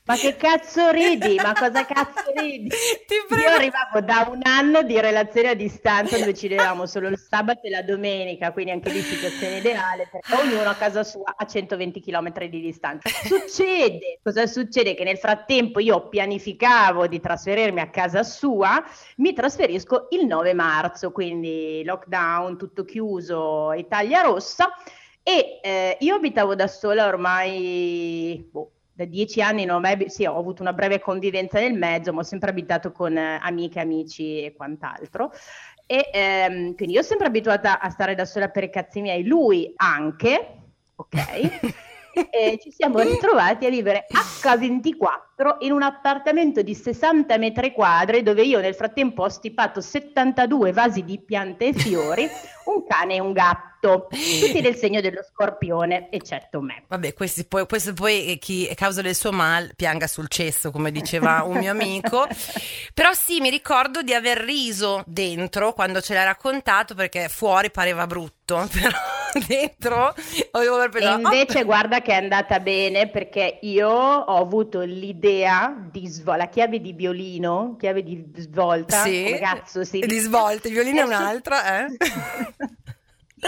Ma 0.06 0.14
che 0.14 0.36
cazzo 0.36 0.90
ridi? 0.90 1.34
Ma 1.34 1.52
cosa 1.52 1.84
cazzo 1.84 2.30
ridi? 2.38 2.68
Io 3.40 3.48
arrivavo 3.48 4.00
da 4.00 4.28
un 4.30 4.40
anno 4.44 4.82
di 4.82 5.00
relazione 5.00 5.48
a 5.48 5.54
distanza 5.54 6.16
dove 6.16 6.32
ci 6.32 6.46
vedevamo 6.46 6.86
solo 6.86 7.08
il 7.08 7.18
sabato 7.18 7.66
e 7.66 7.70
la 7.70 7.82
domenica, 7.82 8.52
quindi 8.52 8.70
anche 8.70 8.90
lì 8.90 9.00
situazione 9.00 9.56
ideale, 9.56 10.08
perché 10.08 10.32
ognuno 10.34 10.70
a 10.70 10.74
casa 10.74 11.02
sua 11.02 11.34
a 11.36 11.44
120 11.44 12.00
km 12.00 12.46
di 12.46 12.60
distanza. 12.60 13.08
Succede, 13.08 14.20
cosa 14.22 14.46
succede? 14.46 14.94
Che 14.94 15.02
nel 15.02 15.18
frattempo 15.18 15.80
io 15.80 16.08
pianificavo 16.08 17.08
di 17.08 17.18
trasferirmi 17.18 17.80
a 17.80 17.90
casa 17.90 18.22
sua, 18.22 18.80
mi 19.16 19.32
trasferisco 19.32 20.06
il 20.10 20.24
9 20.24 20.54
marzo, 20.54 21.10
quindi 21.10 21.82
lockdown, 21.84 22.56
tutto 22.56 22.84
chiuso, 22.84 23.72
Italia 23.72 24.20
rossa, 24.20 24.72
e 25.24 25.58
eh, 25.60 25.96
io 25.98 26.14
abitavo 26.14 26.54
da 26.54 26.68
sola 26.68 27.08
ormai... 27.08 28.48
boh, 28.48 28.70
da 28.96 29.04
dieci 29.04 29.42
anni 29.42 29.66
non 29.66 29.76
ho 29.76 29.80
mai, 29.80 30.08
sì, 30.08 30.24
ho 30.24 30.38
avuto 30.38 30.62
una 30.62 30.72
breve 30.72 31.00
convivenza 31.00 31.60
nel 31.60 31.74
mezzo, 31.74 32.14
ma 32.14 32.20
ho 32.20 32.24
sempre 32.24 32.48
abitato 32.48 32.92
con 32.92 33.14
eh, 33.14 33.38
amiche, 33.42 33.78
amici 33.78 34.42
e 34.42 34.54
quant'altro. 34.56 35.32
E 35.84 36.08
ehm, 36.10 36.74
quindi 36.74 36.94
io 36.94 37.00
ho 37.00 37.04
sempre 37.04 37.26
abituata 37.26 37.78
a 37.78 37.90
stare 37.90 38.14
da 38.14 38.24
sola 38.24 38.48
per 38.48 38.64
i 38.64 38.70
cazzi 38.70 39.02
miei, 39.02 39.24
lui 39.26 39.70
anche, 39.76 40.62
ok? 40.96 41.74
e 42.30 42.58
ci 42.62 42.72
siamo 42.72 43.00
ritrovati 43.00 43.66
a 43.66 43.70
vivere 43.70 44.06
H24 44.10 45.56
in 45.60 45.72
un 45.72 45.82
appartamento 45.82 46.62
di 46.62 46.74
60 46.74 47.36
metri 47.36 47.72
quadri 47.72 48.22
dove 48.22 48.42
io 48.42 48.58
nel 48.60 48.74
frattempo 48.74 49.24
ho 49.24 49.28
stipato 49.28 49.82
72 49.82 50.72
vasi 50.72 51.04
di 51.04 51.20
piante 51.20 51.66
e 51.66 51.72
fiori, 51.74 52.26
un 52.66 52.86
cane 52.86 53.16
e 53.16 53.20
un 53.20 53.32
gatto, 53.32 54.08
tutti 54.08 54.60
del 54.62 54.76
segno 54.76 55.02
dello 55.02 55.20
scorpione, 55.22 56.08
eccetto 56.10 56.60
me. 56.62 56.84
Vabbè, 56.88 57.12
questo 57.12 57.44
poi, 57.46 57.66
questo 57.66 57.92
poi 57.92 58.32
eh, 58.32 58.38
chi 58.38 58.66
è 58.66 58.74
causa 58.74 59.02
del 59.02 59.14
suo 59.14 59.30
mal 59.30 59.72
pianga 59.76 60.06
sul 60.06 60.28
cesso, 60.28 60.70
come 60.70 60.90
diceva 60.90 61.42
un 61.42 61.58
mio 61.58 61.70
amico. 61.70 62.26
Però 62.94 63.12
sì, 63.12 63.40
mi 63.40 63.50
ricordo 63.50 64.02
di 64.02 64.14
aver 64.14 64.38
riso 64.38 65.02
dentro 65.06 65.74
quando 65.74 66.00
ce 66.00 66.14
l'hai 66.14 66.24
raccontato 66.24 66.94
perché 66.94 67.28
fuori 67.28 67.70
pareva 67.70 68.06
brutto, 68.06 68.66
però 68.72 68.96
dentro 69.46 70.14
E 70.14 71.20
invece 71.22 71.60
oh. 71.60 71.64
guarda 71.64 72.00
che 72.00 72.12
è 72.12 72.16
andata 72.16 72.60
bene 72.60 73.08
perché 73.08 73.58
io 73.62 73.88
ho 73.88 74.40
avuto 74.40 74.80
l'idea 74.80 75.74
di 75.90 76.06
svolta, 76.06 76.44
la 76.44 76.48
chiave 76.48 76.80
di 76.80 76.92
violino, 76.92 77.76
chiave 77.78 78.02
di 78.02 78.24
svolta, 78.36 79.02
sì, 79.02 79.36
cazzo 79.40 79.84
si 79.84 80.00
di 80.00 80.18
svolta, 80.18 80.68
il 80.68 80.74
violino 80.74 81.00
è 81.00 81.04
un'altra, 81.04 81.84
eh? 81.84 81.86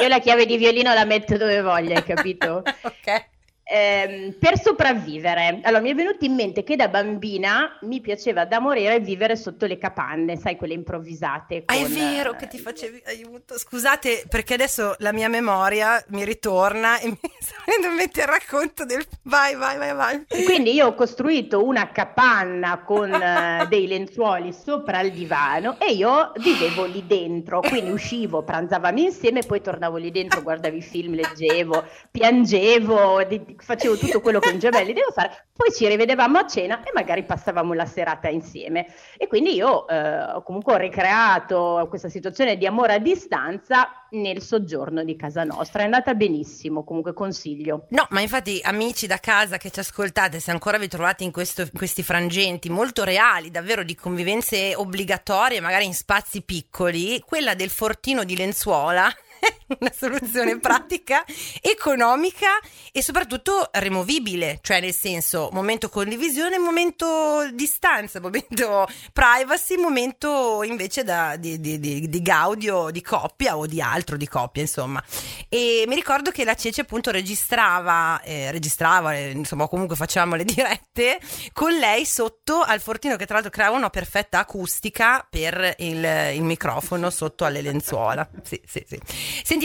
Io 0.01 0.09
la 0.09 0.19
chiave 0.19 0.47
di 0.47 0.57
violino 0.57 0.93
la 0.93 1.05
metto 1.05 1.37
dove 1.37 1.61
voglio, 1.63 1.95
hai 1.95 2.05
capito? 2.05 2.63
ok. 2.83 3.27
Ehm, 3.71 4.35
per 4.39 4.59
sopravvivere, 4.59 5.61
allora 5.63 5.83
mi 5.83 5.91
è 5.91 5.95
venuto 5.95 6.25
in 6.25 6.35
mente 6.35 6.65
che 6.65 6.75
da 6.75 6.89
bambina 6.89 7.77
mi 7.83 8.01
piaceva 8.01 8.47
da 8.47 8.61
morire 8.61 8.99
vivere 8.99 9.37
sotto 9.37 9.67
le 9.67 9.77
capanne, 9.77 10.39
sai, 10.39 10.57
quelle 10.57 10.73
improvvisate. 10.73 11.65
Con, 11.67 11.77
ah, 11.77 11.79
è 11.79 11.87
vero 11.87 12.35
che 12.35 12.49
ti 12.49 12.59
facevi 12.59 13.03
aiuto. 13.05 13.59
Scusate, 13.59 14.25
perché 14.27 14.55
adesso 14.55 14.95
la 15.01 15.13
mia 15.13 15.29
memoria 15.29 16.03
mi 16.09 16.25
ritorna 16.25 16.99
e 16.99 17.09
mi 17.13 17.19
sta 17.41 17.57
venendo 17.67 17.89
in 17.89 17.95
mente 17.95 18.21
il 18.21 18.27
racconto 18.27 18.87
del 18.87 19.05
vai, 19.25 19.55
vai, 19.55 19.77
vai, 19.77 19.95
vai. 19.95 20.27
Quindi 20.45 20.73
io 20.73 20.87
ho 20.87 20.95
costruito 20.95 21.63
una 21.63 21.91
capanna 21.91 22.79
con 22.79 23.13
uh, 23.13 23.67
dei 23.69 23.87
lenzuoli 23.87 24.55
sopra 24.55 25.01
il 25.01 25.13
divano 25.13 25.79
e 25.79 25.93
io 25.93 26.33
vivevo 26.37 26.87
lì 26.87 27.05
dentro, 27.07 27.61
quindi 27.61 27.91
uscivo, 27.91 28.43
pranzavamo 28.43 28.99
insieme, 28.99 29.43
poi 29.43 29.61
tornavo 29.61 29.99
lì 29.99 30.11
dentro, 30.11 30.41
guardavo 30.41 30.75
i 30.75 30.81
film, 30.81 31.15
leggevo, 31.15 31.85
piangevo. 32.11 33.25
Di, 33.25 33.57
facevo 33.59 33.97
tutto 33.97 34.21
quello 34.21 34.39
che 34.39 34.51
un 34.51 34.59
gemelli 34.59 34.93
deve 34.93 35.11
fare, 35.13 35.47
poi 35.53 35.73
ci 35.73 35.87
rivedevamo 35.87 36.39
a 36.39 36.47
cena 36.47 36.83
e 36.83 36.91
magari 36.95 37.25
passavamo 37.25 37.73
la 37.73 37.87
serata 37.87 38.29
insieme. 38.29 38.87
E 39.17 39.27
quindi 39.27 39.55
io 39.55 39.87
eh, 39.89 40.41
comunque 40.45 40.75
ho 40.75 40.77
ricreato 40.77 41.87
questa 41.89 42.09
situazione 42.09 42.57
di 42.57 42.67
amore 42.67 42.95
a 42.95 42.99
distanza 42.99 44.07
nel 44.11 44.41
soggiorno 44.41 45.05
di 45.05 45.17
casa 45.17 45.45
nostra. 45.45 45.83
È 45.83 45.85
andata 45.85 46.15
benissimo, 46.15 46.85
comunque 46.85 47.13
consiglio. 47.13 47.87
No, 47.91 48.07
ma 48.11 48.21
infatti 48.21 48.61
amici 48.63 49.07
da 49.07 49.19
casa 49.19 49.57
che 49.57 49.71
ci 49.71 49.81
ascoltate, 49.81 50.41
se 50.41 50.51
ancora 50.51 50.79
vi 50.79 50.89
trovate 50.89 51.25
in, 51.25 51.33
questo, 51.33 51.63
in 51.63 51.71
questi 51.75 52.03
frangenti 52.03 52.71
molto 52.71 53.05
reali, 53.05 53.51
davvero 53.51 53.83
di 53.83 53.95
convivenze 53.95 54.75
obbligatorie, 54.75 55.61
magari 55.61 55.85
in 55.85 55.95
spazi 55.95 56.43
piccoli, 56.43 57.21
quella 57.21 57.55
del 57.55 57.71
fortino 57.71 58.25
di 58.25 58.37
lenzuola 58.37 59.09
una 59.79 59.93
soluzione 59.95 60.59
pratica, 60.59 61.25
economica 61.61 62.49
e 62.93 63.03
soprattutto 63.03 63.69
removibile, 63.73 64.59
cioè 64.63 64.81
nel 64.81 64.95
senso 64.95 65.51
momento 65.53 65.89
condivisione, 65.89 66.59
momento 66.59 67.49
distanza, 67.53 68.21
momento 68.21 68.87
privacy, 69.13 69.77
momento 69.77 70.63
invece 70.63 71.05
da, 71.05 71.37
di, 71.37 71.61
di, 71.61 71.79
di, 71.79 72.09
di 72.09 72.23
gaudio 72.23 72.91
di 72.91 73.03
coppia 73.03 73.57
o 73.57 73.67
di 73.67 73.81
altro 73.81 74.17
di 74.17 74.27
coppia, 74.27 74.63
insomma. 74.63 75.03
E 75.49 75.85
mi 75.87 75.95
ricordo 75.95 76.31
che 76.31 76.45
la 76.45 76.55
Cece 76.55 76.83
appunto 76.83 77.11
registrava, 77.11 78.21
eh, 78.23 78.51
registrava, 78.51 79.15
eh, 79.15 79.31
insomma 79.31 79.69
comunque 79.69 79.97
facevamo 79.97 80.35
le 80.35 80.45
dirette 80.45 81.21
con 81.53 81.73
lei 81.73 82.05
sotto 82.07 82.63
al 82.63 82.81
fortino 82.81 83.17
che 83.17 83.27
tra 83.27 83.35
l'altro 83.35 83.53
creava 83.53 83.77
una 83.77 83.91
perfetta 83.91 84.39
acustica 84.39 85.27
per 85.29 85.75
il, 85.79 86.33
il 86.35 86.43
microfono 86.43 87.11
sotto 87.11 87.45
alle 87.45 87.61
lenzuola. 87.61 88.29
Sì, 88.43 88.61
sì, 88.67 88.85
sì. 88.87 88.99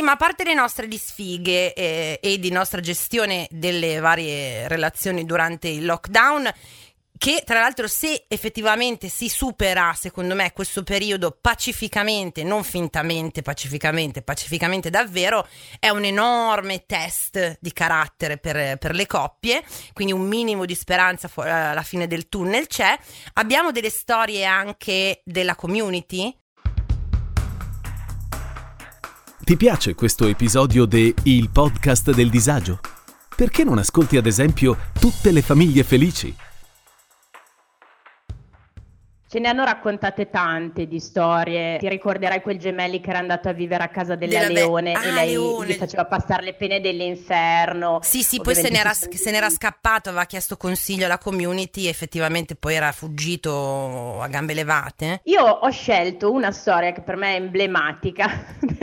Ma 0.01 0.13
a 0.13 0.17
parte 0.17 0.43
le 0.43 0.53
nostre 0.53 0.87
disfighe 0.87 1.73
eh, 1.73 2.19
e 2.21 2.39
di 2.39 2.51
nostra 2.51 2.81
gestione 2.81 3.47
delle 3.49 3.99
varie 3.99 4.67
relazioni 4.67 5.25
durante 5.25 5.67
il 5.67 5.85
lockdown, 5.85 6.51
che 7.17 7.43
tra 7.45 7.61
l'altro 7.61 7.87
se 7.87 8.25
effettivamente 8.27 9.07
si 9.07 9.29
supera, 9.29 9.93
secondo 9.93 10.35
me, 10.35 10.51
questo 10.51 10.83
periodo 10.83 11.37
pacificamente, 11.39 12.43
non 12.43 12.63
fintamente, 12.63 13.41
pacificamente, 13.41 14.21
pacificamente 14.21 14.89
davvero, 14.89 15.47
è 15.79 15.87
un 15.89 16.03
enorme 16.03 16.85
test 16.85 17.57
di 17.61 17.71
carattere 17.71 18.37
per, 18.39 18.77
per 18.77 18.93
le 18.93 19.05
coppie, 19.05 19.63
quindi 19.93 20.11
un 20.11 20.27
minimo 20.27 20.65
di 20.65 20.75
speranza 20.75 21.29
fu- 21.29 21.41
alla 21.41 21.83
fine 21.83 22.07
del 22.07 22.27
tunnel 22.27 22.67
c'è. 22.67 22.97
Abbiamo 23.35 23.71
delle 23.71 23.89
storie 23.89 24.43
anche 24.43 25.21
della 25.23 25.55
community 25.55 26.35
ti 29.43 29.57
piace 29.57 29.93
questo 29.93 30.27
episodio 30.27 30.85
de 30.85 31.13
Il 31.23 31.49
podcast 31.49 32.13
del 32.13 32.29
disagio? 32.29 32.79
Perché 33.35 33.65
non 33.65 33.77
ascolti 33.77 34.15
ad 34.15 34.25
esempio 34.25 34.77
tutte 34.97 35.31
le 35.31 35.41
famiglie 35.41 35.83
felici? 35.83 36.33
Ce 39.33 39.39
ne 39.39 39.47
hanno 39.47 39.63
raccontate 39.63 40.29
tante 40.29 40.87
di 40.87 40.99
storie. 40.99 41.79
Ti 41.79 41.89
ricorderai 41.89 42.39
quel 42.43 42.59
gemelli 42.59 43.01
che 43.01 43.09
era 43.09 43.17
andato 43.17 43.49
a 43.49 43.51
vivere 43.51 43.83
a 43.83 43.87
casa 43.87 44.13
della, 44.13 44.41
della 44.41 44.53
Leone 44.53 44.91
be- 44.91 44.99
ah, 44.99 45.05
e 45.05 45.11
lei 45.11 45.31
Leone. 45.31 45.65
gli 45.65 45.73
faceva 45.73 46.05
passare 46.05 46.43
le 46.43 46.53
pene 46.53 46.79
dell'inferno. 46.79 47.97
Sì, 48.03 48.21
sì, 48.21 48.39
poi 48.39 48.53
se 48.53 48.69
n'era, 48.69 48.93
se 48.93 49.31
n'era, 49.31 49.49
scappato, 49.49 50.09
aveva 50.09 50.25
chiesto 50.25 50.55
consiglio 50.55 51.05
alla 51.05 51.17
community 51.17 51.87
e 51.87 51.89
effettivamente 51.89 52.55
poi 52.55 52.75
era 52.75 52.91
fuggito 52.91 54.21
a 54.21 54.27
gambe 54.27 54.53
levate. 54.53 55.21
Io 55.23 55.43
ho 55.43 55.69
scelto 55.71 56.31
una 56.31 56.51
storia 56.51 56.91
che 56.91 57.01
per 57.01 57.15
me 57.15 57.33
è 57.33 57.37
emblematica 57.37 58.29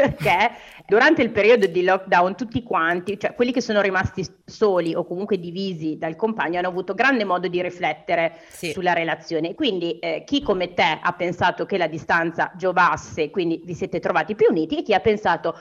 perché 0.01 0.53
durante 0.87 1.21
il 1.23 1.31
periodo 1.31 1.67
di 1.67 1.85
lockdown 1.85 2.35
tutti 2.35 2.63
quanti, 2.63 3.19
cioè 3.19 3.35
quelli 3.35 3.53
che 3.53 3.61
sono 3.61 3.83
rimasti 3.83 4.27
soli 4.47 4.95
o 4.95 5.05
comunque 5.05 5.39
divisi 5.39 5.99
dal 5.99 6.17
compagno, 6.17 6.59
hanno 6.59 6.69
avuto 6.69 6.95
grande 6.95 7.25
modo 7.25 7.49
di 7.49 7.61
riflettere 7.61 8.39
sì. 8.49 8.73
sulla 8.73 8.95
relazione. 8.95 9.55
Quindi 9.55 9.99
eh, 9.99 10.25
chi 10.25 10.43
come 10.43 10.73
te 10.73 10.99
ha 11.03 11.13
pensato 11.13 11.67
che 11.67 11.77
la 11.77 11.87
distanza 11.87 12.51
giovasse, 12.57 13.31
quindi 13.31 13.61
vi 13.65 13.75
siete 13.75 14.01
trovati 14.01 14.35
più 14.35 14.47
uniti, 14.49 14.79
e 14.79 14.83
chi 14.83 14.95
ha 14.95 15.01
pensato 15.01 15.55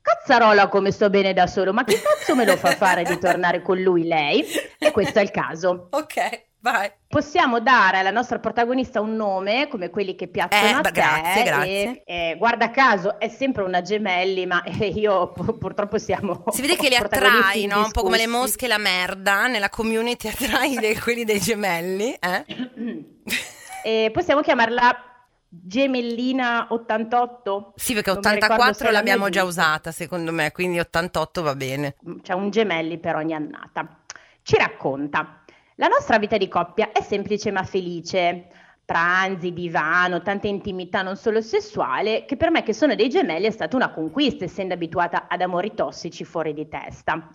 cazzarola 0.00 0.68
come 0.68 0.90
sto 0.90 1.08
bene 1.08 1.32
da 1.32 1.46
solo, 1.46 1.72
ma 1.72 1.84
che 1.84 2.00
cazzo 2.00 2.34
me 2.34 2.44
lo 2.44 2.56
fa 2.56 2.70
fare 2.72 3.04
di 3.04 3.18
tornare 3.18 3.62
con 3.62 3.80
lui 3.80 4.06
lei? 4.06 4.44
E 4.78 4.90
questo 4.90 5.18
è 5.20 5.22
il 5.22 5.30
caso. 5.30 5.88
Ok. 5.98 6.46
Vai. 6.60 6.90
Possiamo 7.06 7.60
dare 7.60 7.98
alla 7.98 8.10
nostra 8.10 8.40
protagonista 8.40 9.00
un 9.00 9.14
nome 9.14 9.68
come 9.68 9.90
quelli 9.90 10.16
che 10.16 10.26
piacciono 10.26 10.66
eh, 10.66 10.72
a 10.72 10.80
te. 10.80 10.90
Grazie. 10.90 12.02
E, 12.04 12.30
eh, 12.30 12.36
guarda 12.36 12.70
caso, 12.70 13.18
è 13.20 13.28
sempre 13.28 13.62
una 13.62 13.80
gemelli, 13.80 14.44
ma 14.44 14.62
io 14.94 15.30
purtroppo 15.32 15.98
siamo. 15.98 16.44
Si 16.48 16.60
vede 16.60 16.76
che 16.76 16.88
li 16.88 16.96
attrai, 16.96 17.66
no? 17.66 17.84
Un 17.84 17.90
po' 17.92 18.02
come 18.02 18.16
le 18.16 18.26
mosche 18.26 18.64
e 18.64 18.68
la 18.68 18.78
merda. 18.78 19.46
Nella 19.46 19.68
community 19.68 20.26
attrai 20.28 20.74
dei, 20.76 20.98
quelli 20.98 21.24
dei 21.24 21.38
gemelli. 21.38 22.14
Eh? 22.14 24.10
possiamo 24.10 24.40
chiamarla 24.42 25.08
Gemellina 25.50 26.66
88? 26.70 27.72
Sì, 27.76 27.94
perché 27.94 28.10
84 28.10 28.90
l'abbiamo 28.90 29.30
già 29.30 29.44
usata, 29.44 29.92
secondo 29.92 30.32
me, 30.32 30.52
quindi 30.52 30.78
88 30.78 31.42
va 31.42 31.54
bene. 31.54 31.96
C'è 32.22 32.34
un 32.34 32.50
gemelli 32.50 32.98
per 32.98 33.14
ogni 33.16 33.32
annata. 33.32 34.02
Ci 34.42 34.56
racconta. 34.56 35.37
La 35.80 35.86
nostra 35.86 36.18
vita 36.18 36.36
di 36.36 36.48
coppia 36.48 36.90
è 36.90 37.00
semplice 37.02 37.52
ma 37.52 37.62
felice. 37.62 38.48
Pranzi, 38.84 39.52
divano, 39.52 40.22
tanta 40.22 40.48
intimità 40.48 41.02
non 41.02 41.14
solo 41.14 41.40
sessuale, 41.40 42.24
che 42.24 42.36
per 42.36 42.50
me 42.50 42.64
che 42.64 42.72
sono 42.72 42.96
dei 42.96 43.08
gemelli 43.08 43.46
è 43.46 43.52
stata 43.52 43.76
una 43.76 43.92
conquista, 43.92 44.44
essendo 44.44 44.74
abituata 44.74 45.28
ad 45.28 45.40
amori 45.40 45.74
tossici 45.74 46.24
fuori 46.24 46.52
di 46.52 46.66
testa. 46.66 47.30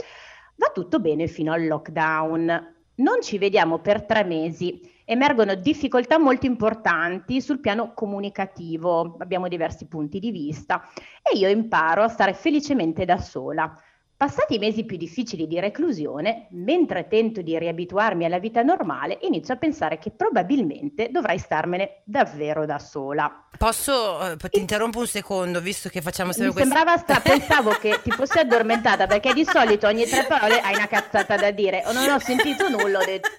Va 0.57 0.71
tutto 0.73 1.00
bene 1.00 1.27
fino 1.27 1.53
al 1.53 1.67
lockdown. 1.67 2.75
Non 2.95 3.21
ci 3.21 3.38
vediamo 3.38 3.79
per 3.79 4.03
tre 4.03 4.25
mesi. 4.25 4.91
Emergono 5.05 5.55
difficoltà 5.55 6.19
molto 6.19 6.45
importanti 6.45 7.39
sul 7.39 7.62
piano 7.62 7.93
comunicativo, 7.93 9.15
abbiamo 9.19 9.47
diversi 9.47 9.88
punti 9.88 10.19
di 10.19 10.31
vista 10.31 10.89
e 11.21 11.38
io 11.38 11.47
imparo 11.47 12.03
a 12.03 12.09
stare 12.09 12.33
felicemente 12.33 13.05
da 13.05 13.17
sola. 13.17 13.73
Passati 14.15 14.55
i 14.55 14.60
mesi 14.60 14.86
più 14.86 14.96
difficili 14.96 15.48
di 15.48 15.60
reclusione, 15.60 16.48
mentre 16.51 17.08
tento 17.08 17.41
di 17.41 17.58
riabituarmi 17.58 18.24
alla 18.24 18.39
vita 18.39 18.62
normale, 18.62 19.17
inizio 19.22 19.53
a 19.53 19.58
pensare 19.58 19.98
che 19.98 20.12
probabilmente 20.12 21.10
dovrai 21.12 21.38
starmene 21.38 22.03
davvero 22.05 22.65
da 22.65 22.79
sola. 22.79 23.48
Posso, 23.58 24.32
eh, 24.32 24.38
ti 24.38 24.60
interrompo 24.60 25.00
un 25.00 25.08
secondo, 25.08 25.60
visto 25.60 25.89
che 25.89 26.01
facciamo 26.01 26.32
sempre 26.32 26.53
questo. 26.53 26.70
Mi 26.70 26.75
sembrava, 26.75 26.98
sta, 27.01 27.20
pensavo 27.27 27.72
che 27.72 28.00
ti 28.01 28.12
fossi 28.12 28.39
addormentata, 28.39 29.08
perché 29.08 29.34
di 29.34 29.43
solito 29.43 29.88
ogni 29.88 30.05
tre 30.05 30.25
parole 30.25 30.62
hai 30.62 30.75
una 30.75 30.88
cazzata 30.88 31.36
da 31.36 31.51
dire. 31.51 31.84
O 31.86 31.91
non 31.91 32.10
ho 32.10 32.20
sentito 32.20 32.70
nulla, 32.70 33.00
ho 33.00 33.05
detto 33.05 33.29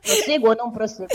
proseguo 0.00 0.50
o 0.50 0.54
non 0.54 0.72
proseguo? 0.72 1.06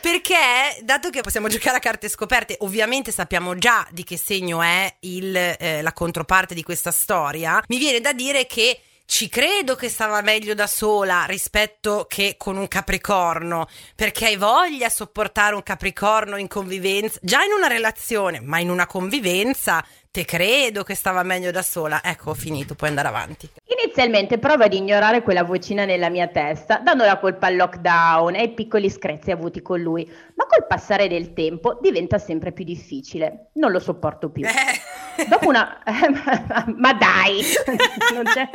Perché, 0.00 0.82
dato 0.82 1.10
che 1.10 1.20
possiamo 1.20 1.48
giocare 1.48 1.76
a 1.76 1.80
carte 1.80 2.08
scoperte, 2.08 2.56
ovviamente 2.60 3.12
sappiamo 3.12 3.56
già 3.56 3.86
di 3.90 4.04
che 4.04 4.16
segno 4.16 4.62
è 4.62 4.94
il, 5.00 5.36
eh, 5.36 5.82
la 5.82 5.92
controparte 5.92 6.54
di 6.54 6.62
questa 6.62 6.90
storia, 6.90 7.62
mi 7.68 7.78
viene 7.78 8.00
da 8.00 8.12
dire 8.12 8.46
che 8.46 8.80
ci 9.04 9.28
credo 9.28 9.74
che 9.74 9.90
stava 9.90 10.22
meglio 10.22 10.54
da 10.54 10.66
sola 10.66 11.24
rispetto 11.26 12.06
che 12.08 12.36
con 12.38 12.56
un 12.56 12.66
capricorno, 12.66 13.68
perché 13.94 14.26
hai 14.26 14.36
voglia 14.36 14.86
di 14.86 14.92
sopportare 14.94 15.54
un 15.54 15.62
capricorno 15.62 16.36
in 16.36 16.48
convivenza, 16.48 17.18
già 17.20 17.42
in 17.42 17.52
una 17.52 17.66
relazione, 17.66 18.40
ma 18.40 18.58
in 18.58 18.70
una 18.70 18.86
convivenza, 18.86 19.84
te 20.12 20.26
credo 20.26 20.84
che 20.84 20.94
stava 20.94 21.22
meglio 21.22 21.50
da 21.50 21.62
sola. 21.62 22.02
Ecco, 22.04 22.30
ho 22.30 22.34
finito, 22.34 22.74
puoi 22.74 22.90
andare 22.90 23.08
avanti. 23.08 23.48
Inizialmente 23.82 24.38
prova 24.38 24.66
ad 24.66 24.74
ignorare 24.74 25.22
quella 25.22 25.42
vocina 25.42 25.86
nella 25.86 26.10
mia 26.10 26.28
testa, 26.28 26.78
dando 26.78 27.04
la 27.04 27.18
colpa 27.18 27.46
al 27.46 27.56
lockdown 27.56 28.34
e 28.34 28.40
ai 28.40 28.52
piccoli 28.52 28.90
screzi 28.90 29.30
avuti 29.30 29.62
con 29.62 29.80
lui, 29.80 30.04
ma 30.34 30.44
col 30.46 30.66
passare 30.66 31.08
del 31.08 31.32
tempo 31.32 31.78
diventa 31.80 32.18
sempre 32.18 32.52
più 32.52 32.64
difficile. 32.64 33.48
Non 33.54 33.72
lo 33.72 33.80
sopporto 33.80 34.28
più. 34.28 34.46
Eh. 34.46 35.26
Dopo 35.28 35.48
una... 35.48 35.82
ma 36.76 36.92
dai! 36.92 37.42
non 38.12 38.24
c'è... 38.24 38.50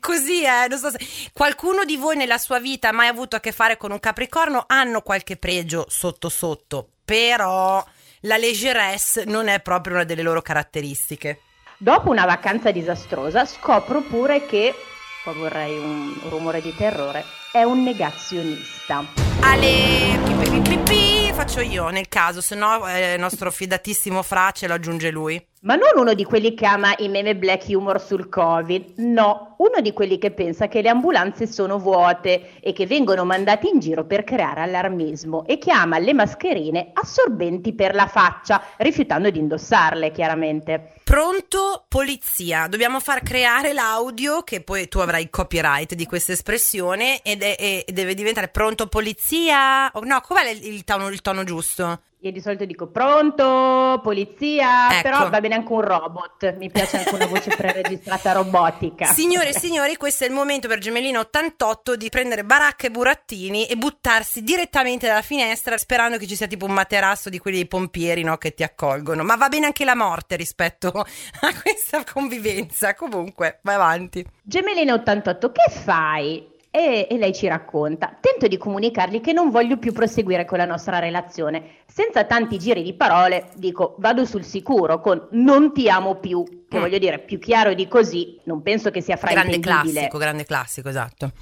Così 0.00 0.42
è, 0.42 0.68
non 0.68 0.78
so 0.78 0.88
se 0.88 0.98
qualcuno 1.34 1.84
di 1.84 1.98
voi 1.98 2.16
nella 2.16 2.38
sua 2.38 2.58
vita 2.58 2.88
ha 2.88 2.92
mai 2.92 3.08
avuto 3.08 3.36
a 3.36 3.40
che 3.40 3.52
fare 3.52 3.76
con 3.76 3.92
un 3.92 4.00
capricorno, 4.00 4.64
hanno 4.66 5.02
qualche 5.02 5.36
pregio 5.36 5.84
sotto 5.90 6.30
sotto, 6.30 6.88
però 7.04 7.84
la 8.20 8.36
leggeresse 8.36 9.24
non 9.24 9.48
è 9.48 9.60
proprio 9.60 9.94
una 9.94 10.04
delle 10.04 10.22
loro 10.22 10.42
caratteristiche. 10.42 11.40
Dopo 11.78 12.10
una 12.10 12.24
vacanza 12.24 12.70
disastrosa 12.70 13.44
scopro 13.44 14.00
pure 14.00 14.46
che, 14.46 14.74
qua 15.22 15.32
vorrei 15.34 15.78
un 15.78 16.14
rumore 16.28 16.62
di 16.62 16.74
terrore, 16.74 17.24
è 17.52 17.62
un 17.62 17.82
negazionista. 17.82 19.04
Ale, 19.40 20.18
pi, 20.24 20.60
pi, 20.60 20.78
pi, 20.78 21.25
faccio 21.36 21.60
io 21.60 21.90
nel 21.90 22.08
caso, 22.08 22.40
se 22.40 22.54
no 22.54 22.88
eh, 22.88 23.12
il 23.12 23.20
nostro 23.20 23.50
fidatissimo 23.50 24.22
Fra 24.22 24.52
ce 24.52 24.66
lo 24.66 24.72
aggiunge 24.72 25.10
lui. 25.10 25.44
Ma 25.66 25.74
non 25.74 25.90
uno 25.96 26.14
di 26.14 26.24
quelli 26.24 26.54
che 26.54 26.64
ama 26.64 26.94
i 26.98 27.08
meme 27.08 27.34
black 27.34 27.66
humor 27.68 28.00
sul 28.00 28.28
Covid, 28.28 28.98
no, 28.98 29.56
uno 29.58 29.80
di 29.80 29.92
quelli 29.92 30.16
che 30.16 30.30
pensa 30.30 30.68
che 30.68 30.80
le 30.80 30.88
ambulanze 30.88 31.46
sono 31.46 31.78
vuote 31.78 32.60
e 32.60 32.72
che 32.72 32.86
vengono 32.86 33.24
mandati 33.24 33.68
in 33.68 33.80
giro 33.80 34.04
per 34.04 34.22
creare 34.22 34.60
allarmismo 34.60 35.44
e 35.44 35.58
che 35.58 35.72
ama 35.72 35.98
le 35.98 36.14
mascherine 36.14 36.90
assorbenti 36.92 37.74
per 37.74 37.94
la 37.94 38.06
faccia, 38.06 38.62
rifiutando 38.76 39.28
di 39.28 39.40
indossarle 39.40 40.12
chiaramente. 40.12 40.92
Pronto 41.02 41.84
polizia, 41.88 42.66
dobbiamo 42.68 43.00
far 43.00 43.22
creare 43.22 43.72
l'audio 43.72 44.42
che 44.42 44.60
poi 44.60 44.88
tu 44.88 44.98
avrai 44.98 45.22
il 45.22 45.30
copyright 45.30 45.94
di 45.94 46.04
questa 46.04 46.32
espressione 46.32 47.22
ed 47.22 47.42
è, 47.42 47.56
è, 47.56 47.84
deve 47.92 48.14
diventare 48.14 48.48
pronto 48.48 48.86
polizia. 48.86 49.90
No, 50.02 50.20
qual 50.20 50.46
è 50.46 50.50
il, 50.50 50.64
il, 50.64 50.84
il 51.12 51.22
tono 51.26 51.42
giusto? 51.42 52.02
Io 52.20 52.30
di 52.30 52.40
solito 52.40 52.64
dico 52.64 52.86
pronto, 52.86 54.00
polizia, 54.02 54.90
ecco. 54.90 55.02
però 55.02 55.28
va 55.28 55.40
bene 55.40 55.54
anche 55.54 55.72
un 55.72 55.80
robot, 55.80 56.56
mi 56.56 56.70
piace 56.70 56.98
anche 56.98 57.14
una 57.14 57.26
voce 57.26 57.54
preregistrata 57.54 58.32
robotica. 58.32 59.06
Signore 59.12 59.50
e 59.50 59.58
signori, 59.58 59.96
questo 59.96 60.24
è 60.24 60.28
il 60.28 60.32
momento 60.32 60.66
per 60.66 60.78
Gemellino 60.78 61.20
88 61.20 61.96
di 61.96 62.08
prendere 62.08 62.44
baracca 62.44 62.86
e 62.86 62.90
burattini 62.90 63.66
e 63.66 63.76
buttarsi 63.76 64.42
direttamente 64.42 65.06
dalla 65.06 65.22
finestra 65.22 65.76
sperando 65.76 66.16
che 66.16 66.26
ci 66.26 66.36
sia 66.36 66.46
tipo 66.46 66.64
un 66.64 66.72
materasso 66.72 67.28
di 67.28 67.38
quelli 67.38 67.58
dei 67.58 67.68
pompieri 67.68 68.22
no, 68.22 68.36
che 68.38 68.54
ti 68.54 68.62
accolgono. 68.62 69.22
Ma 69.22 69.36
va 69.36 69.48
bene 69.48 69.66
anche 69.66 69.84
la 69.84 69.96
morte 69.96 70.36
rispetto 70.36 70.88
a 70.94 71.60
questa 71.60 72.02
convivenza. 72.04 72.94
Comunque, 72.94 73.58
vai 73.62 73.74
avanti. 73.74 74.24
Gemellino 74.42 74.94
88, 74.94 75.52
che 75.52 75.70
fai? 75.70 76.54
E, 76.76 77.06
e, 77.08 77.16
lei 77.16 77.32
ci 77.32 77.48
racconta. 77.48 78.18
Tento 78.20 78.46
di 78.48 78.58
comunicargli 78.58 79.22
che 79.22 79.32
non 79.32 79.48
voglio 79.48 79.78
più 79.78 79.94
proseguire 79.94 80.44
con 80.44 80.58
la 80.58 80.66
nostra 80.66 80.98
relazione. 80.98 81.76
Senza 81.86 82.24
tanti 82.24 82.58
giri 82.58 82.82
di 82.82 82.92
parole, 82.92 83.48
dico 83.54 83.94
vado 83.96 84.26
sul 84.26 84.44
sicuro 84.44 85.00
con 85.00 85.26
non 85.30 85.72
ti 85.72 85.88
amo 85.88 86.16
più, 86.16 86.44
che 86.68 86.76
mm. 86.76 86.80
voglio 86.80 86.98
dire 86.98 87.20
più 87.20 87.38
chiaro 87.38 87.72
di 87.72 87.88
così, 87.88 88.38
non 88.44 88.60
penso 88.60 88.90
che 88.90 89.00
sia 89.00 89.16
fraintendibile. 89.16 89.62
Grande 89.62 89.90
classico, 89.90 90.18
grande 90.18 90.44
classico, 90.44 90.88
esatto. 90.90 91.32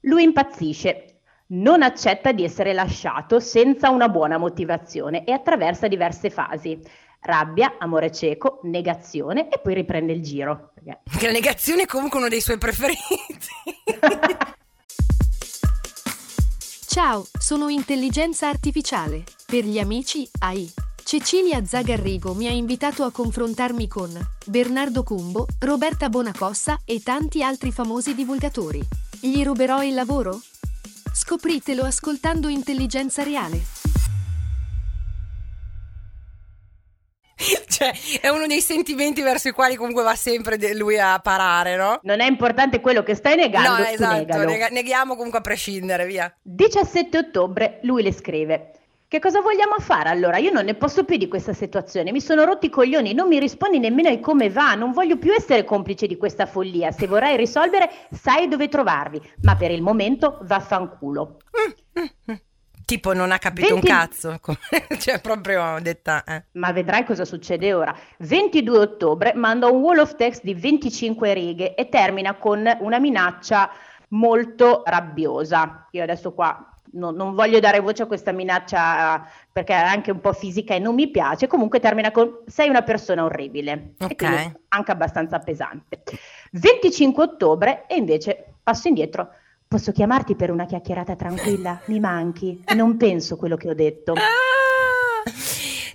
Lui 0.00 0.24
impazzisce. 0.24 1.20
Non 1.48 1.80
accetta 1.82 2.32
di 2.32 2.44
essere 2.44 2.74
lasciato 2.74 3.40
senza 3.40 3.88
una 3.88 4.10
buona 4.10 4.36
motivazione 4.36 5.24
e 5.24 5.32
attraversa 5.32 5.88
diverse 5.88 6.28
fasi 6.28 6.78
rabbia, 7.20 7.76
amore 7.78 8.12
cieco, 8.12 8.60
negazione 8.64 9.48
e 9.48 9.58
poi 9.58 9.72
riprende 9.72 10.12
il 10.12 10.22
giro. 10.22 10.72
La 10.84 11.30
negazione 11.30 11.82
è 11.82 11.86
comunque 11.86 12.18
uno 12.18 12.28
dei 12.28 12.40
suoi 12.42 12.58
preferiti. 12.58 13.14
Ciao, 16.96 17.26
sono 17.38 17.68
intelligenza 17.68 18.48
artificiale. 18.48 19.22
Per 19.44 19.66
gli 19.66 19.78
amici 19.78 20.26
AI. 20.38 20.66
Cecilia 21.04 21.62
Zagarrigo 21.62 22.32
mi 22.32 22.46
ha 22.46 22.50
invitato 22.50 23.04
a 23.04 23.10
confrontarmi 23.10 23.86
con 23.86 24.18
Bernardo 24.46 25.02
Cumbo, 25.02 25.46
Roberta 25.58 26.08
Bonacossa 26.08 26.80
e 26.86 27.02
tanti 27.02 27.42
altri 27.42 27.70
famosi 27.70 28.14
divulgatori. 28.14 28.80
Gli 29.20 29.44
ruberò 29.44 29.82
il 29.84 29.92
lavoro? 29.92 30.40
Scopritelo 31.12 31.84
ascoltando 31.84 32.48
Intelligenza 32.48 33.22
Reale. 33.22 33.85
cioè, 37.68 37.92
è 38.20 38.28
uno 38.28 38.46
dei 38.46 38.60
sentimenti 38.60 39.20
verso 39.20 39.48
i 39.48 39.52
quali 39.52 39.76
comunque 39.76 40.02
va 40.02 40.14
sempre 40.14 40.56
lui 40.74 40.98
a 40.98 41.18
parare, 41.18 41.76
no? 41.76 42.00
Non 42.02 42.20
è 42.20 42.26
importante 42.26 42.80
quello 42.80 43.02
che 43.02 43.14
stai 43.14 43.36
negando. 43.36 43.82
No, 43.82 43.88
esatto, 43.88 44.44
neg- 44.44 44.70
neghiamo 44.70 45.14
comunque 45.14 45.40
a 45.40 45.42
prescindere, 45.42 46.06
via. 46.06 46.34
17 46.42 47.18
ottobre 47.18 47.80
lui 47.82 48.02
le 48.02 48.12
scrive. 48.12 48.70
Che 49.08 49.20
cosa 49.20 49.40
vogliamo 49.40 49.76
fare 49.78 50.08
allora? 50.08 50.38
Io 50.38 50.50
non 50.50 50.64
ne 50.64 50.74
posso 50.74 51.04
più 51.04 51.16
di 51.16 51.28
questa 51.28 51.52
situazione, 51.52 52.10
mi 52.10 52.20
sono 52.20 52.44
rotti 52.44 52.66
i 52.66 52.70
coglioni, 52.70 53.14
non 53.14 53.28
mi 53.28 53.38
rispondi 53.38 53.78
nemmeno 53.78 54.08
ai 54.08 54.18
come 54.18 54.50
va, 54.50 54.74
non 54.74 54.90
voglio 54.90 55.16
più 55.16 55.32
essere 55.32 55.64
complice 55.64 56.08
di 56.08 56.16
questa 56.16 56.44
follia. 56.46 56.90
Se 56.90 57.06
vorrai 57.06 57.36
risolvere, 57.36 57.88
sai 58.10 58.48
dove 58.48 58.68
trovarvi, 58.68 59.20
ma 59.42 59.54
per 59.54 59.70
il 59.70 59.80
momento 59.80 60.38
vaffanculo. 60.42 61.36
Tipo 62.86 63.12
non 63.12 63.32
ha 63.32 63.38
capito 63.38 63.74
20... 63.74 63.90
un 63.90 63.96
cazzo, 63.96 64.40
cioè 64.98 65.20
proprio 65.20 65.78
detta... 65.82 66.22
Eh. 66.22 66.44
Ma 66.52 66.70
vedrai 66.70 67.04
cosa 67.04 67.24
succede 67.24 67.74
ora. 67.74 67.92
22 68.18 68.78
ottobre 68.78 69.34
manda 69.34 69.66
un 69.66 69.80
wall 69.80 69.98
of 69.98 70.14
text 70.14 70.44
di 70.44 70.54
25 70.54 71.34
righe 71.34 71.74
e 71.74 71.88
termina 71.88 72.34
con 72.34 72.64
una 72.78 73.00
minaccia 73.00 73.70
molto 74.10 74.82
rabbiosa. 74.86 75.88
Io 75.90 76.02
adesso 76.04 76.32
qua 76.32 76.70
No, 76.92 77.10
non 77.10 77.34
voglio 77.34 77.60
dare 77.60 77.80
voce 77.80 78.04
a 78.04 78.06
questa 78.06 78.32
minaccia 78.32 79.28
perché 79.52 79.74
è 79.74 79.76
anche 79.76 80.12
un 80.12 80.20
po' 80.20 80.32
fisica 80.32 80.74
e 80.74 80.78
non 80.78 80.94
mi 80.94 81.10
piace. 81.10 81.46
Comunque 81.46 81.80
termina 81.80 82.10
con 82.10 82.42
sei 82.46 82.68
una 82.68 82.82
persona 82.82 83.24
orribile, 83.24 83.94
okay. 83.98 84.52
anche 84.68 84.92
abbastanza 84.92 85.38
pesante. 85.40 86.02
25 86.52 87.22
ottobre 87.22 87.84
e 87.86 87.96
invece 87.96 88.54
passo 88.62 88.88
indietro. 88.88 89.30
Posso 89.68 89.90
chiamarti 89.90 90.36
per 90.36 90.50
una 90.50 90.64
chiacchierata 90.64 91.16
tranquilla? 91.16 91.80
Mi 91.86 91.98
manchi. 91.98 92.62
Non 92.74 92.96
penso 92.96 93.36
quello 93.36 93.56
che 93.56 93.68
ho 93.68 93.74
detto. 93.74 94.12
Ah! 94.12 94.46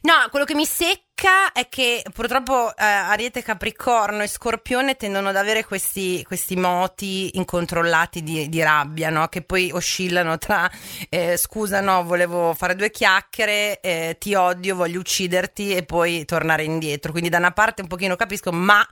No, 0.03 0.13
quello 0.31 0.45
che 0.45 0.55
mi 0.55 0.65
secca 0.65 1.51
è 1.53 1.69
che 1.69 2.03
purtroppo 2.11 2.75
eh, 2.75 2.83
Ariete 2.83 3.43
Capricorno 3.43 4.23
e 4.23 4.27
Scorpione 4.27 4.95
tendono 4.95 5.29
ad 5.29 5.35
avere 5.35 5.63
questi, 5.63 6.23
questi 6.23 6.55
moti 6.55 7.37
incontrollati 7.37 8.23
di, 8.23 8.49
di 8.49 8.63
rabbia, 8.63 9.11
no? 9.11 9.27
che 9.27 9.43
poi 9.43 9.71
oscillano 9.71 10.39
tra 10.39 10.69
eh, 11.07 11.37
scusa 11.37 11.81
no, 11.81 12.03
volevo 12.03 12.53
fare 12.55 12.75
due 12.75 12.89
chiacchiere, 12.89 13.79
eh, 13.79 14.17
ti 14.19 14.33
odio, 14.33 14.75
voglio 14.75 14.99
ucciderti 14.99 15.75
e 15.75 15.83
poi 15.83 16.25
tornare 16.25 16.63
indietro. 16.63 17.11
Quindi 17.11 17.29
da 17.29 17.37
una 17.37 17.51
parte 17.51 17.83
un 17.83 17.87
pochino 17.87 18.15
capisco, 18.15 18.51
ma 18.51 18.85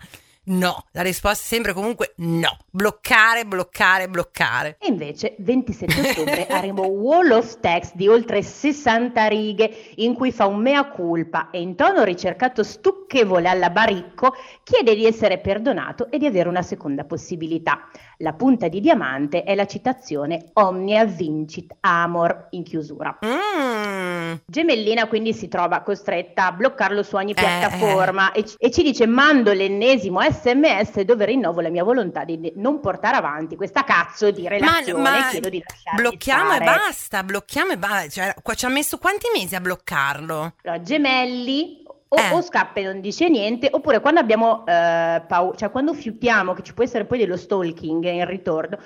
No, 0.46 0.86
la 0.94 1.02
risposta 1.02 1.44
è 1.44 1.48
sempre 1.48 1.74
comunque 1.74 2.14
no. 2.18 2.58
Bloccare, 2.72 3.46
bloccare, 3.46 4.08
bloccare. 4.08 4.78
E 4.80 4.88
invece 4.88 5.36
27 5.40 6.10
ottobre 6.10 6.48
avremo 6.50 6.84
Wall 6.84 7.32
of 7.32 7.60
Text 7.60 7.96
di 7.96 8.08
oltre 8.08 8.42
60 8.42 9.28
righe 9.28 9.72
in 9.96 10.16
cui 10.16 10.32
fa 10.32 10.46
un 10.46 10.62
mea 10.62 10.86
culpa 10.86 11.50
e 11.52 11.62
in 11.62 11.76
tono 11.76 12.04
ricercato 12.04 12.64
stucchevole 12.64 13.48
alla 13.48 13.70
baricco 13.70 14.34
chiede 14.64 14.96
di 14.96 15.06
essere 15.06 15.40
perdonato 15.40 16.10
e 16.10 16.18
di 16.18 16.26
avere 16.26 16.50
una 16.50 16.64
seconda 16.64 17.04
possibilità. 17.04 17.88
La 18.22 18.34
punta 18.34 18.68
di 18.68 18.82
diamante 18.82 19.44
è 19.44 19.56
la 19.56 19.66
citazione 19.66 20.50
Omnia 20.54 21.06
vincit 21.06 21.76
amor 21.80 22.48
in 22.52 22.64
chiusura. 22.64 23.18
Mm. 23.26 24.34
Gemellina 24.46 25.08
quindi 25.08 25.34
si 25.34 25.48
trova 25.48 25.82
costretta 25.82 26.48
a 26.48 26.52
bloccarlo 26.52 27.02
su 27.04 27.16
ogni 27.16 27.34
piattaforma 27.34 28.32
eh, 28.32 28.40
eh. 28.40 28.44
E, 28.58 28.68
e, 28.68 28.72
ci 28.72 28.84
dice 28.84 29.06
mando 29.06 29.54
l'ennesimo 29.54 30.20
sms 30.32 31.02
dove 31.02 31.26
rinnovo 31.26 31.62
la 31.62 31.70
mia 31.70 31.84
volontà 31.84 32.24
di 32.24 32.52
non 32.56 32.80
portare 32.80 33.18
avanti 33.18 33.56
questa 33.56 33.84
cazzo 33.84 34.32
di 34.32 34.48
relazione 34.48 35.02
ma, 35.02 35.12
ma 35.12 35.30
chiedo 35.30 35.50
di 35.50 35.64
lasciarmi 35.66 36.02
blocchiamo 36.02 36.54
stare. 36.54 36.64
e 36.64 36.68
basta, 36.68 37.24
blocchiamo 37.24 37.72
e 37.72 37.78
basta. 37.78 38.10
Cioè, 38.10 38.56
ci 38.56 38.66
ha 38.66 38.70
messo 38.70 38.98
quanti 38.98 39.28
mesi 39.34 39.56
a 39.56 39.62
bloccarlo? 39.62 40.54
Allora, 40.64 40.82
gemelli 40.82 41.84
o, 42.10 42.18
eh. 42.18 42.34
o, 42.34 42.42
scappa 42.42 42.80
e 42.80 42.84
non 42.84 43.02
dice 43.02 43.30
niente, 43.30 43.70
oppure 43.72 44.00
quando 44.00 44.20
abbiamo 44.20 44.66
eh, 44.66 45.24
paura, 45.28 45.56
cioè 45.56 45.70
quando 45.70 45.94
fiutiamo 45.94 46.54
che 46.54 46.64
ci 46.64 46.74
può 46.74 46.84
essere 46.84 47.06
poi 47.06 47.20
dello 47.20 47.38
stalking 47.38 48.04
in 48.06 48.26
ritorno, 48.26 48.80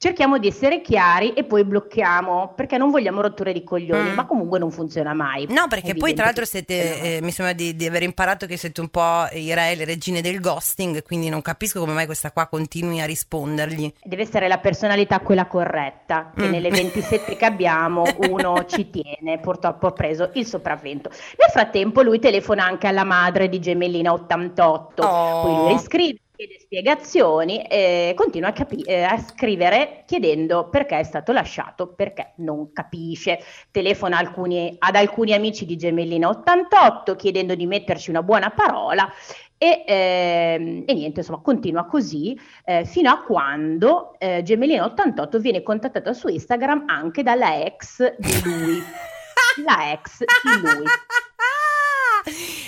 cerchiamo 0.00 0.38
di 0.38 0.48
essere 0.48 0.80
chiari 0.80 1.34
e 1.34 1.44
poi 1.44 1.62
blocchiamo 1.62 2.54
perché 2.56 2.78
non 2.78 2.90
vogliamo 2.90 3.20
rotture 3.20 3.52
di 3.52 3.62
coglioni, 3.62 4.08
mm. 4.08 4.14
ma 4.14 4.24
comunque 4.24 4.58
non 4.58 4.70
funziona 4.70 5.12
mai. 5.12 5.46
No, 5.50 5.66
perché 5.68 5.94
poi 5.94 6.14
tra 6.14 6.24
l'altro 6.24 6.46
siete, 6.46 7.18
eh, 7.18 7.20
mi 7.20 7.30
sembra 7.30 7.52
di, 7.52 7.76
di, 7.76 7.84
aver 7.84 8.02
imparato 8.04 8.46
che 8.46 8.56
siete 8.56 8.80
un 8.80 8.88
po' 8.88 9.26
i 9.32 9.52
re 9.52 9.72
e 9.72 9.74
le 9.76 9.84
regine 9.84 10.22
del 10.22 10.40
ghosting, 10.40 11.02
quindi 11.02 11.28
non 11.28 11.42
capisco 11.42 11.80
come 11.80 11.92
mai 11.92 12.06
questa 12.06 12.32
qua 12.32 12.46
continui 12.46 13.02
a 13.02 13.04
rispondergli. 13.04 13.92
Deve 14.02 14.22
essere 14.22 14.48
la 14.48 14.56
personalità 14.56 15.20
quella 15.20 15.46
corretta, 15.46 16.32
che 16.34 16.46
mm. 16.46 16.50
nelle 16.50 16.70
27 16.70 17.36
che 17.36 17.44
abbiamo 17.44 18.04
uno 18.30 18.64
ci 18.64 18.88
tiene, 18.88 19.38
purtroppo 19.38 19.86
ha 19.88 19.92
preso 19.92 20.30
il 20.32 20.46
sopravvento. 20.46 21.10
Nel 21.10 21.50
frattempo 21.50 22.00
lui 22.00 22.18
telefona 22.18 22.64
anche 22.64 22.86
alla 22.86 23.04
madre 23.04 23.50
di 23.50 23.60
Gemellina 23.60 24.14
88, 24.14 25.02
oh. 25.02 25.42
poi 25.42 25.56
lui 25.56 25.72
riscrive 25.74 26.20
chiede 26.40 26.58
spiegazioni 26.58 27.62
e 27.64 28.14
continua 28.16 28.48
a, 28.48 28.52
capi- 28.52 28.82
eh, 28.82 29.02
a, 29.02 29.18
scrivere 29.18 30.04
chiedendo 30.06 30.70
perché 30.70 30.98
è 30.98 31.02
stato 31.02 31.32
lasciato, 31.32 31.92
perché 31.92 32.32
non 32.36 32.72
capisce. 32.72 33.40
Telefona 33.70 34.16
alcuni, 34.16 34.74
ad 34.78 34.96
alcuni 34.96 35.34
amici 35.34 35.66
di 35.66 35.76
Gemellina 35.76 36.30
88 36.30 37.14
chiedendo 37.16 37.54
di 37.54 37.66
metterci 37.66 38.08
una 38.08 38.22
buona 38.22 38.50
parola 38.50 39.12
e, 39.58 39.84
eh, 39.86 40.84
e, 40.86 40.94
niente, 40.94 41.20
insomma, 41.20 41.42
continua 41.42 41.84
così 41.84 42.38
eh, 42.64 42.86
fino 42.86 43.10
a 43.10 43.22
quando 43.22 44.18
eh, 44.18 44.42
Gemellina 44.42 44.84
88 44.86 45.38
viene 45.38 45.62
contattato 45.62 46.14
su 46.14 46.28
Instagram 46.28 46.84
anche 46.86 47.22
dalla 47.22 47.62
ex 47.62 48.16
di 48.16 48.42
lui. 48.42 48.82
La 49.66 49.92
ex 49.92 50.20
di 50.20 50.60
lui. 50.62 50.84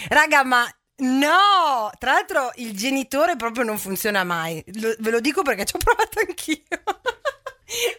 Raga, 0.09 0.45
ma 0.45 0.67
No, 0.95 1.91
tra 1.99 2.13
l'altro 2.13 2.53
il 2.57 2.77
genitore 2.77 3.37
proprio 3.37 3.65
non 3.65 3.79
funziona 3.79 4.25
mai. 4.25 4.63
Lo, 4.81 4.95
ve 4.99 5.11
lo 5.11 5.21
dico 5.21 5.43
perché 5.43 5.65
ci 5.65 5.77
ho 5.77 5.79
provato 5.79 6.21
anch'io. 6.21 6.63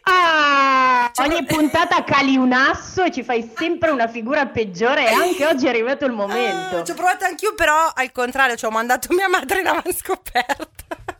Ah, 0.03 1.10
cioè, 1.12 1.27
ogni 1.27 1.43
puntata 1.45 2.03
cali 2.03 2.36
un 2.36 2.53
asso 2.53 3.03
e 3.03 3.12
ci 3.12 3.23
fai 3.23 3.51
sempre 3.58 3.89
una 3.89 4.08
figura 4.08 4.45
peggiore 4.45 5.10
e 5.10 5.12
anche 5.12 5.45
oggi 5.47 5.65
è 5.65 5.69
arrivato 5.69 6.06
il 6.06 6.12
momento. 6.12 6.77
Ah, 6.77 6.84
ci 6.84 6.91
ho 6.91 6.93
provato 6.93 7.25
anch'io, 7.25 7.56
però 7.56 7.91
al 7.91 8.12
contrario, 8.12 8.56
ci 8.56 8.65
ho 8.65 8.69
mandato 8.69 9.08
mia 9.15 9.27
madre 9.27 9.62
in 9.62 9.67
avanscoperta. 9.67 11.12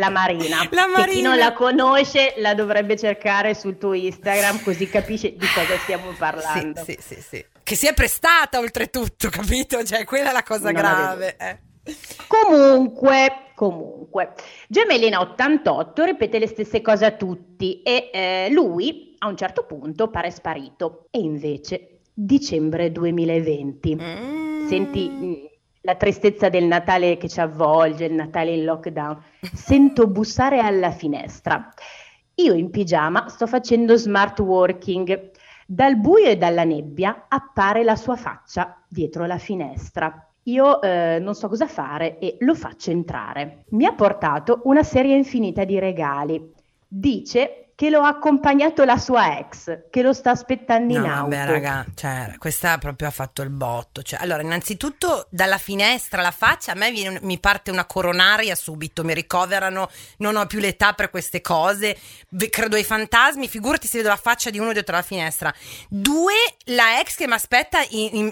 La 0.00 0.08
Marina. 0.08 0.66
La 0.70 0.86
Marina. 0.86 1.04
Che 1.04 1.10
chi 1.10 1.20
non 1.20 1.36
la 1.36 1.52
conosce 1.52 2.32
la 2.38 2.54
dovrebbe 2.54 2.96
cercare 2.96 3.54
sul 3.54 3.76
tuo 3.76 3.92
Instagram 3.92 4.62
così 4.62 4.88
capisce 4.88 5.36
di 5.36 5.46
cosa 5.54 5.76
stiamo 5.76 6.10
parlando. 6.16 6.82
Sì, 6.82 6.96
sì, 6.98 7.14
sì, 7.14 7.20
sì. 7.20 7.44
Che 7.62 7.74
si 7.76 7.86
è 7.86 7.92
prestata 7.92 8.58
oltretutto, 8.58 9.28
capito? 9.28 9.84
Cioè, 9.84 10.04
quella 10.04 10.30
è 10.30 10.32
la 10.32 10.42
cosa 10.42 10.70
non 10.70 10.80
grave. 10.80 11.36
Eh. 11.36 11.58
Comunque, 12.26 13.52
comunque, 13.54 14.32
Gemellina 14.66 15.20
88 15.20 16.04
ripete 16.04 16.38
le 16.38 16.46
stesse 16.46 16.80
cose 16.80 17.04
a 17.04 17.12
tutti 17.12 17.82
e 17.82 18.10
eh, 18.12 18.48
lui 18.50 19.14
a 19.18 19.28
un 19.28 19.36
certo 19.36 19.64
punto 19.64 20.08
pare 20.08 20.30
sparito. 20.30 21.08
E 21.10 21.18
invece, 21.18 22.00
dicembre 22.14 22.90
2020. 22.90 23.96
Mm. 24.00 24.66
Senti 24.66 25.08
mm, 25.10 25.34
la 25.82 25.94
tristezza 25.94 26.48
del 26.48 26.64
Natale 26.64 27.16
che 27.16 27.28
ci 27.28 27.40
avvolge, 27.40 28.04
il 28.04 28.14
Natale 28.14 28.52
in 28.52 28.64
lockdown. 28.64 29.22
Sento 29.52 30.06
bussare 30.06 30.58
alla 30.58 30.90
finestra. 30.90 31.72
Io 32.36 32.54
in 32.54 32.70
pigiama 32.70 33.28
sto 33.28 33.46
facendo 33.46 33.96
smart 33.96 34.38
working. 34.40 35.30
Dal 35.66 35.96
buio 35.96 36.26
e 36.26 36.36
dalla 36.36 36.64
nebbia 36.64 37.26
appare 37.28 37.84
la 37.84 37.96
sua 37.96 38.16
faccia 38.16 38.82
dietro 38.88 39.26
la 39.26 39.38
finestra. 39.38 40.26
Io 40.44 40.80
eh, 40.82 41.18
non 41.20 41.34
so 41.34 41.48
cosa 41.48 41.66
fare 41.66 42.18
e 42.18 42.36
lo 42.40 42.54
faccio 42.54 42.90
entrare. 42.90 43.64
Mi 43.70 43.84
ha 43.84 43.92
portato 43.92 44.62
una 44.64 44.82
serie 44.82 45.14
infinita 45.16 45.64
di 45.64 45.78
regali. 45.78 46.52
Dice 46.88 47.69
che 47.80 47.88
lo 47.88 48.02
ha 48.02 48.08
accompagnato 48.08 48.84
la 48.84 48.98
sua 48.98 49.38
ex, 49.38 49.88
che 49.88 50.02
lo 50.02 50.12
sta 50.12 50.32
aspettando 50.32 50.92
in 50.92 51.00
no, 51.00 51.06
auto. 51.06 51.30
Vabbè, 51.30 51.50
raga, 51.50 51.86
cioè, 51.94 52.34
questa 52.36 52.76
proprio 52.76 53.08
ha 53.08 53.10
fatto 53.10 53.40
il 53.40 53.48
botto. 53.48 54.02
Cioè, 54.02 54.20
allora, 54.20 54.42
innanzitutto, 54.42 55.28
dalla 55.30 55.56
finestra 55.56 56.20
alla 56.20 56.30
faccia, 56.30 56.72
a 56.72 56.74
me 56.74 56.90
viene, 56.90 57.20
mi 57.22 57.38
parte 57.38 57.70
una 57.70 57.86
coronaria 57.86 58.54
subito, 58.54 59.02
mi 59.02 59.14
ricoverano, 59.14 59.88
non 60.18 60.36
ho 60.36 60.44
più 60.44 60.58
l'età 60.58 60.92
per 60.92 61.08
queste 61.08 61.40
cose, 61.40 61.96
credo 62.50 62.76
ai 62.76 62.84
fantasmi, 62.84 63.48
figurati 63.48 63.86
se 63.86 63.96
vedo 63.96 64.10
la 64.10 64.16
faccia 64.16 64.50
di 64.50 64.58
uno 64.58 64.74
dietro 64.74 64.96
la 64.96 65.00
finestra. 65.00 65.50
Due, 65.88 66.34
la 66.64 67.00
ex 67.00 67.16
che 67.16 67.26
mi 67.26 67.32
aspetta, 67.32 67.78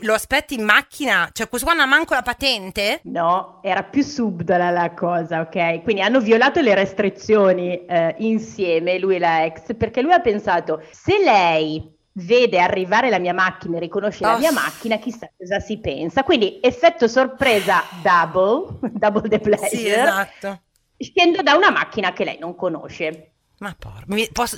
lo 0.03 0.13
aspetta 0.13 0.53
in 0.53 0.63
macchina, 0.63 1.27
cioè 1.33 1.49
questo 1.49 1.67
qua 1.67 1.75
non 1.75 1.87
ha 1.87 1.89
manco 1.89 2.13
la 2.13 2.21
patente? 2.21 3.01
No, 3.05 3.61
era 3.63 3.83
più 3.83 4.03
subdola 4.03 4.69
la 4.69 4.93
cosa, 4.93 5.41
ok? 5.41 5.83
Quindi 5.85 6.03
hanno 6.03 6.21
violato 6.21 6.61
le 6.61 6.75
restrizioni 6.75 7.87
eh, 7.87 8.15
insieme, 8.19 8.99
lui 8.99 9.17
e 9.17 9.19
la 9.19 9.37
ex 9.45 9.75
perché 9.77 10.03
lui 10.03 10.13
ha 10.13 10.21
pensato 10.21 10.83
se 10.91 11.19
lei 11.19 11.97
vede 12.13 12.59
arrivare 12.59 13.11
la 13.11 13.19
mia 13.19 13.35
macchina 13.35 13.77
e 13.77 13.81
riconosce 13.81 14.25
oh. 14.25 14.33
la 14.33 14.39
mia 14.39 14.53
macchina, 14.53 14.99
chissà 14.99 15.31
cosa 15.37 15.61
si 15.61 15.79
pensa. 15.79 16.25
Quindi 16.25 16.59
effetto 16.63 17.09
sorpresa 17.09 17.83
double, 18.03 18.79
double 18.93 19.29
the 19.29 19.39
pleasure. 19.39 19.69
Sì, 19.69 19.89
esatto. 19.89 20.61
Scendo 20.97 21.43
da 21.43 21.55
una 21.55 21.71
macchina 21.71 22.13
che 22.13 22.25
lei 22.25 22.39
non 22.39 22.55
conosce. 22.57 23.33
Ma 23.59 23.75
porca, 23.77 24.07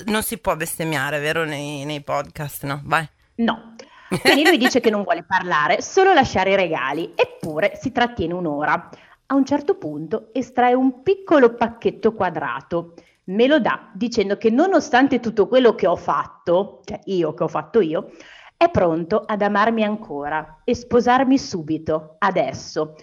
non 0.05 0.23
si 0.23 0.37
può 0.37 0.55
bestemmiare, 0.55 1.19
vero, 1.19 1.43
nei, 1.43 1.85
nei 1.85 2.01
podcast, 2.01 2.63
no? 2.65 2.81
Vai. 2.83 3.07
No. 3.35 3.75
Quindi 4.21 4.43
lui 4.43 4.57
dice 4.57 4.79
che 4.79 4.89
non 4.89 5.03
vuole 5.03 5.23
parlare, 5.23 5.81
solo 5.81 6.13
lasciare 6.13 6.51
i 6.51 6.55
regali, 6.55 7.13
eppure 7.15 7.77
si 7.79 7.91
trattiene 7.91 8.33
un'ora. 8.33 8.89
A 9.27 9.35
un 9.35 9.45
certo 9.45 9.75
punto 9.75 10.29
estrae 10.33 10.73
un 10.73 11.01
piccolo 11.01 11.53
pacchetto 11.55 12.13
quadrato 12.13 12.95
me 13.25 13.47
lo 13.47 13.59
dà 13.59 13.89
dicendo 13.93 14.37
che 14.37 14.49
nonostante 14.49 15.19
tutto 15.19 15.47
quello 15.47 15.75
che 15.75 15.87
ho 15.87 15.95
fatto, 15.95 16.81
cioè 16.85 16.99
io 17.05 17.33
che 17.33 17.43
ho 17.43 17.47
fatto 17.47 17.81
io, 17.81 18.11
è 18.57 18.69
pronto 18.69 19.23
ad 19.25 19.41
amarmi 19.41 19.83
ancora 19.83 20.61
e 20.63 20.75
sposarmi 20.75 21.37
subito, 21.37 22.15
adesso. 22.19 22.95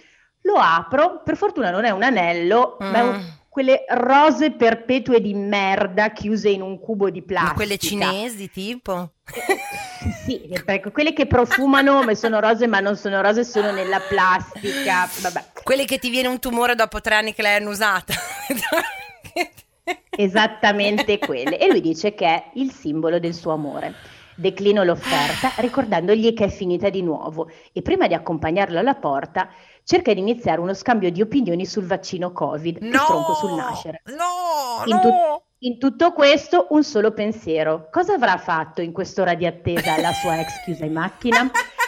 Lo 0.43 0.55
apro, 0.55 1.21
per 1.23 1.35
fortuna 1.35 1.69
non 1.69 1.83
è 1.83 1.89
un 1.89 2.03
anello, 2.03 2.77
mm. 2.81 2.89
ma 2.89 2.97
è 2.97 3.01
un, 3.01 3.17
mm. 3.17 3.27
quelle 3.49 3.83
rose 3.89 4.51
perpetue 4.51 5.19
di 5.19 5.33
merda 5.33 6.11
chiuse 6.11 6.47
in 6.47 6.61
un 6.61 6.79
cubo 6.79 7.09
di 7.09 7.21
plastica. 7.21 7.51
Ma 7.51 7.57
quelle 7.57 7.77
cinesi 7.77 8.49
tipo? 8.49 9.11
sì, 10.23 10.49
ecco, 10.49 10.91
quelle 10.91 11.11
che 11.11 11.27
profumano 11.27 12.03
ma 12.03 12.15
sono 12.15 12.39
rose 12.39 12.65
ma 12.67 12.79
non 12.79 12.95
sono 12.95 13.19
rose, 13.21 13.43
sono 13.43 13.71
nella 13.71 13.99
plastica. 13.99 15.09
Vabbè. 15.19 15.45
Quelle 15.61 15.83
che 15.83 15.99
ti 15.99 16.09
viene 16.09 16.29
un 16.29 16.39
tumore 16.39 16.75
dopo 16.75 17.01
tre 17.01 17.15
anni 17.15 17.33
che 17.33 17.41
l'hai 17.41 17.57
annusata. 17.57 18.13
Esattamente 20.09 21.17
quelle. 21.17 21.57
E 21.57 21.67
lui 21.67 21.81
dice 21.81 22.13
che 22.13 22.25
è 22.25 22.43
il 22.55 22.71
simbolo 22.71 23.19
del 23.19 23.33
suo 23.33 23.51
amore. 23.51 23.93
Declino 24.35 24.83
l'offerta 24.83 25.51
ricordandogli 25.57 26.33
che 26.33 26.45
è 26.45 26.49
finita 26.49 26.89
di 26.89 27.01
nuovo 27.01 27.49
e 27.73 27.81
prima 27.81 28.07
di 28.07 28.13
accompagnarlo 28.13 28.79
alla 28.79 28.95
porta 28.95 29.49
cerca 29.83 30.13
di 30.13 30.19
iniziare 30.19 30.61
uno 30.61 30.73
scambio 30.73 31.11
di 31.11 31.21
opinioni 31.21 31.65
sul 31.65 31.85
vaccino 31.85 32.31
Covid 32.31 32.77
no, 32.79 32.99
stronco 32.99 33.33
sul 33.33 33.53
nascere. 33.55 34.01
No, 34.05 34.85
in, 34.85 35.01
tu- 35.01 35.09
no. 35.09 35.43
in 35.59 35.77
tutto 35.77 36.13
questo 36.13 36.67
un 36.69 36.83
solo 36.83 37.11
pensiero. 37.11 37.89
Cosa 37.91 38.13
avrà 38.13 38.37
fatto 38.37 38.81
in 38.81 38.93
quest'ora 38.93 39.33
di 39.33 39.45
attesa 39.45 39.99
la 39.99 40.13
sua 40.13 40.39
ex 40.39 40.63
chiusa 40.63 40.85
in 40.85 40.93
macchina? 40.93 41.51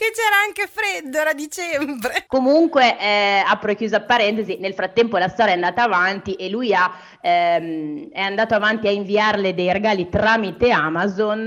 che 0.00 0.12
c'era 0.14 0.36
anche 0.46 0.66
freddo, 0.66 1.18
era 1.18 1.34
dicembre. 1.34 2.24
Comunque, 2.26 2.98
eh, 2.98 3.44
apro 3.46 3.72
e 3.72 3.76
chiusa 3.76 4.00
parentesi, 4.00 4.56
nel 4.56 4.72
frattempo 4.72 5.18
la 5.18 5.28
storia 5.28 5.52
è 5.52 5.56
andata 5.56 5.82
avanti 5.82 6.36
e 6.36 6.48
lui 6.48 6.72
ha, 6.72 6.90
ehm, 7.20 8.08
è 8.10 8.20
andato 8.20 8.54
avanti 8.54 8.88
a 8.88 8.92
inviarle 8.92 9.52
dei 9.52 9.70
regali 9.70 10.08
tramite 10.08 10.70
Amazon. 10.70 11.46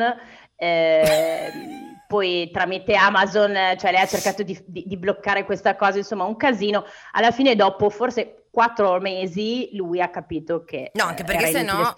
Eh, 0.55 1.51
poi 2.07 2.51
tramite 2.51 2.93
Amazon, 2.93 3.55
cioè 3.75 3.91
lei 3.91 4.01
ha 4.01 4.05
cercato 4.05 4.43
di, 4.43 4.55
di, 4.67 4.83
di, 4.85 4.97
bloccare 4.97 5.45
questa 5.45 5.75
cosa, 5.75 5.97
insomma 5.97 6.25
un 6.25 6.35
casino. 6.35 6.85
Alla 7.13 7.31
fine 7.31 7.55
dopo 7.55 7.89
forse 7.89 8.42
quattro 8.53 8.99
mesi 8.99 9.69
lui 9.73 9.99
ha 9.99 10.11
capito 10.11 10.63
che 10.63 10.91
no, 10.93 11.05
anche 11.05 11.23
perché 11.23 11.47
se 11.47 11.63
no, 11.63 11.91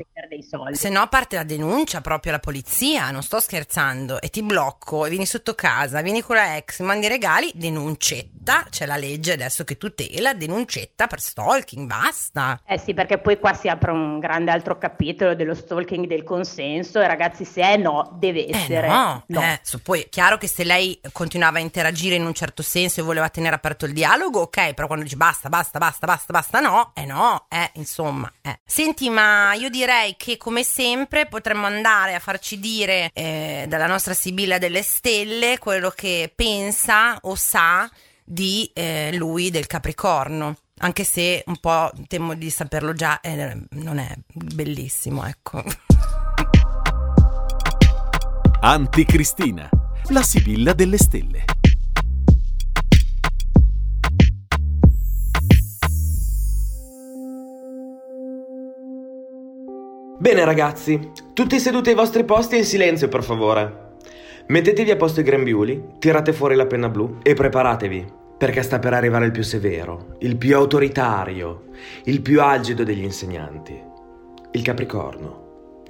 se 0.71 0.87
no 0.87 1.05
parte 1.09 1.35
la 1.35 1.43
denuncia 1.43 1.99
proprio 1.99 2.31
alla 2.31 2.39
polizia, 2.39 3.11
non 3.11 3.23
sto 3.23 3.41
scherzando, 3.41 4.21
e 4.21 4.29
ti 4.29 4.41
blocco 4.41 5.05
e 5.05 5.09
vieni 5.09 5.25
sotto 5.25 5.53
casa, 5.53 5.99
vieni 5.99 6.21
con 6.21 6.37
la 6.37 6.55
ex, 6.55 6.79
mandi 6.79 7.09
regali, 7.09 7.51
denuncetta, 7.53 8.67
c'è 8.69 8.85
la 8.85 8.95
legge 8.95 9.33
adesso 9.33 9.65
che 9.65 9.77
tutela, 9.77 10.33
denuncetta 10.33 11.07
per 11.07 11.19
stalking, 11.19 11.87
basta. 11.87 12.61
Eh 12.65 12.77
sì, 12.77 12.93
perché 12.93 13.17
poi 13.17 13.37
qua 13.37 13.53
si 13.53 13.67
apre 13.67 13.91
un 13.91 14.19
grande 14.19 14.51
altro 14.51 14.77
capitolo 14.77 15.35
dello 15.35 15.55
stalking 15.55 16.07
del 16.07 16.23
consenso 16.23 17.01
e 17.01 17.07
ragazzi 17.07 17.43
se 17.43 17.63
è 17.63 17.75
no, 17.75 18.15
deve 18.17 18.45
eh, 18.45 18.55
essere 18.55 18.87
eh 18.87 18.89
no. 18.89 19.23
no. 19.27 19.41
Eh, 19.41 19.59
so, 19.61 19.81
poi 19.83 20.03
è 20.03 20.07
chiaro 20.07 20.37
che 20.37 20.47
se 20.47 20.63
lei 20.63 20.97
continuava 21.11 21.57
a 21.57 21.61
interagire 21.61 22.15
in 22.15 22.25
un 22.25 22.33
certo 22.33 22.63
senso 22.63 23.01
e 23.01 23.03
voleva 23.03 23.27
tenere 23.27 23.55
aperto 23.55 23.85
il 23.85 23.91
dialogo, 23.91 24.39
ok, 24.43 24.73
però 24.73 24.87
quando 24.87 25.03
dici 25.03 25.17
basta, 25.17 25.49
basta, 25.49 25.79
basta, 25.79 26.07
basta, 26.07 26.31
basta 26.31 26.43
basta 26.45 26.60
no, 26.60 26.91
eh 26.93 27.05
no, 27.05 27.45
eh, 27.49 27.71
insomma. 27.75 28.31
Eh. 28.41 28.60
Senti, 28.63 29.10
ma 29.10 29.53
io 29.53 29.69
direi 29.69 30.15
che 30.17 30.38
come 30.38 30.63
sempre 30.63 31.25
potremmo 31.25 31.65
andare 31.65 32.13
a 32.13 32.19
farci 32.19 32.60
dire 32.60 33.10
eh, 33.13 33.65
dalla 33.67 33.88
nostra 33.88 34.13
Sibilla 34.13 34.60
delle 34.60 34.84
Stelle 34.84 35.58
quello 35.58 35.89
che 35.89 36.31
pensa 36.34 37.17
o 37.21 37.36
sa 37.36 37.89
di 38.23 38.69
eh, 38.73 39.12
lui 39.13 39.49
del 39.49 39.65
Capricorno. 39.65 40.55
Anche 40.79 41.03
se 41.03 41.43
un 41.47 41.58
po' 41.58 41.91
temo 42.08 42.36
di 42.36 42.49
saperlo 42.49 42.93
già, 42.93 43.19
eh, 43.21 43.58
non 43.71 43.97
è 43.97 44.13
bellissimo, 44.27 45.25
ecco. 45.25 45.63
Anticristina, 48.60 49.69
la 50.10 50.21
Sibilla 50.21 50.73
delle 50.73 50.97
stelle. 50.97 51.54
Bene 60.25 60.43
ragazzi, 60.43 61.11
tutti 61.33 61.59
seduti 61.59 61.89
ai 61.89 61.95
vostri 61.95 62.23
posti 62.23 62.55
e 62.55 62.57
in 62.57 62.65
silenzio 62.65 63.07
per 63.09 63.23
favore. 63.23 63.97
Mettetevi 64.47 64.89
a 64.89 64.95
posto 64.95 65.19
i 65.19 65.23
grembiuli, 65.23 65.97
tirate 65.99 66.33
fuori 66.33 66.55
la 66.55 66.65
penna 66.65 66.89
blu 66.89 67.19
e 67.21 67.35
preparatevi, 67.35 68.07
perché 68.35 68.63
sta 68.63 68.79
per 68.79 68.95
arrivare 68.95 69.25
il 69.25 69.31
più 69.31 69.43
severo, 69.43 70.15
il 70.21 70.35
più 70.38 70.55
autoritario, 70.55 71.65
il 72.05 72.21
più 72.21 72.41
algido 72.41 72.83
degli 72.83 73.03
insegnanti, 73.03 73.79
il 74.49 74.61
Capricorno. 74.63 75.83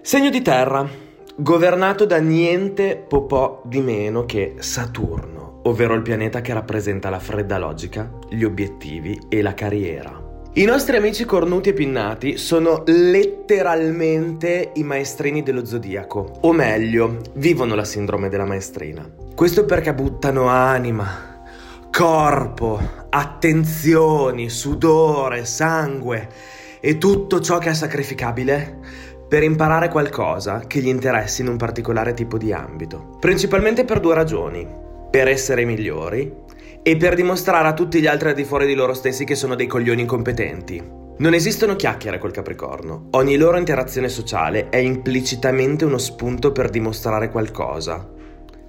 Segno 0.00 0.30
di 0.30 0.40
terra, 0.40 0.88
governato 1.36 2.06
da 2.06 2.16
niente 2.16 3.04
po' 3.06 3.60
di 3.66 3.82
meno 3.82 4.24
che 4.24 4.54
Saturno, 4.56 5.60
ovvero 5.64 5.92
il 5.92 6.00
pianeta 6.00 6.40
che 6.40 6.54
rappresenta 6.54 7.10
la 7.10 7.18
fredda 7.18 7.58
logica, 7.58 8.10
gli 8.30 8.42
obiettivi 8.42 9.20
e 9.28 9.42
la 9.42 9.52
carriera. 9.52 10.25
I 10.58 10.64
nostri 10.64 10.96
amici 10.96 11.26
cornuti 11.26 11.68
e 11.68 11.72
pinnati 11.74 12.38
sono 12.38 12.82
letteralmente 12.86 14.70
i 14.76 14.84
maestrini 14.84 15.42
dello 15.42 15.66
zodiaco, 15.66 16.38
o 16.40 16.52
meglio, 16.54 17.18
vivono 17.34 17.74
la 17.74 17.84
sindrome 17.84 18.30
della 18.30 18.46
maestrina. 18.46 19.06
Questo 19.34 19.66
perché 19.66 19.92
buttano 19.92 20.46
anima, 20.46 21.44
corpo, 21.90 22.80
attenzioni, 23.10 24.48
sudore, 24.48 25.44
sangue 25.44 26.26
e 26.80 26.96
tutto 26.96 27.40
ciò 27.40 27.58
che 27.58 27.68
è 27.68 27.74
sacrificabile 27.74 28.78
per 29.28 29.42
imparare 29.42 29.90
qualcosa 29.90 30.60
che 30.66 30.80
gli 30.80 30.88
interessi 30.88 31.42
in 31.42 31.48
un 31.48 31.58
particolare 31.58 32.14
tipo 32.14 32.38
di 32.38 32.54
ambito. 32.54 33.18
Principalmente 33.20 33.84
per 33.84 34.00
due 34.00 34.14
ragioni. 34.14 34.66
Per 35.10 35.28
essere 35.28 35.66
migliori 35.66 36.44
e 36.82 36.96
per 36.96 37.14
dimostrare 37.14 37.68
a 37.68 37.74
tutti 37.74 38.00
gli 38.00 38.06
altri 38.06 38.28
al 38.28 38.34
di 38.34 38.44
fuori 38.44 38.66
di 38.66 38.74
loro 38.74 38.94
stessi 38.94 39.24
che 39.24 39.34
sono 39.34 39.54
dei 39.54 39.66
coglioni 39.66 40.02
incompetenti. 40.02 41.04
Non 41.18 41.32
esistono 41.32 41.76
chiacchiere 41.76 42.18
col 42.18 42.30
Capricorno. 42.30 43.08
Ogni 43.12 43.36
loro 43.36 43.56
interazione 43.56 44.08
sociale 44.08 44.68
è 44.68 44.76
implicitamente 44.76 45.84
uno 45.86 45.98
spunto 45.98 46.52
per 46.52 46.68
dimostrare 46.68 47.30
qualcosa. 47.30 48.06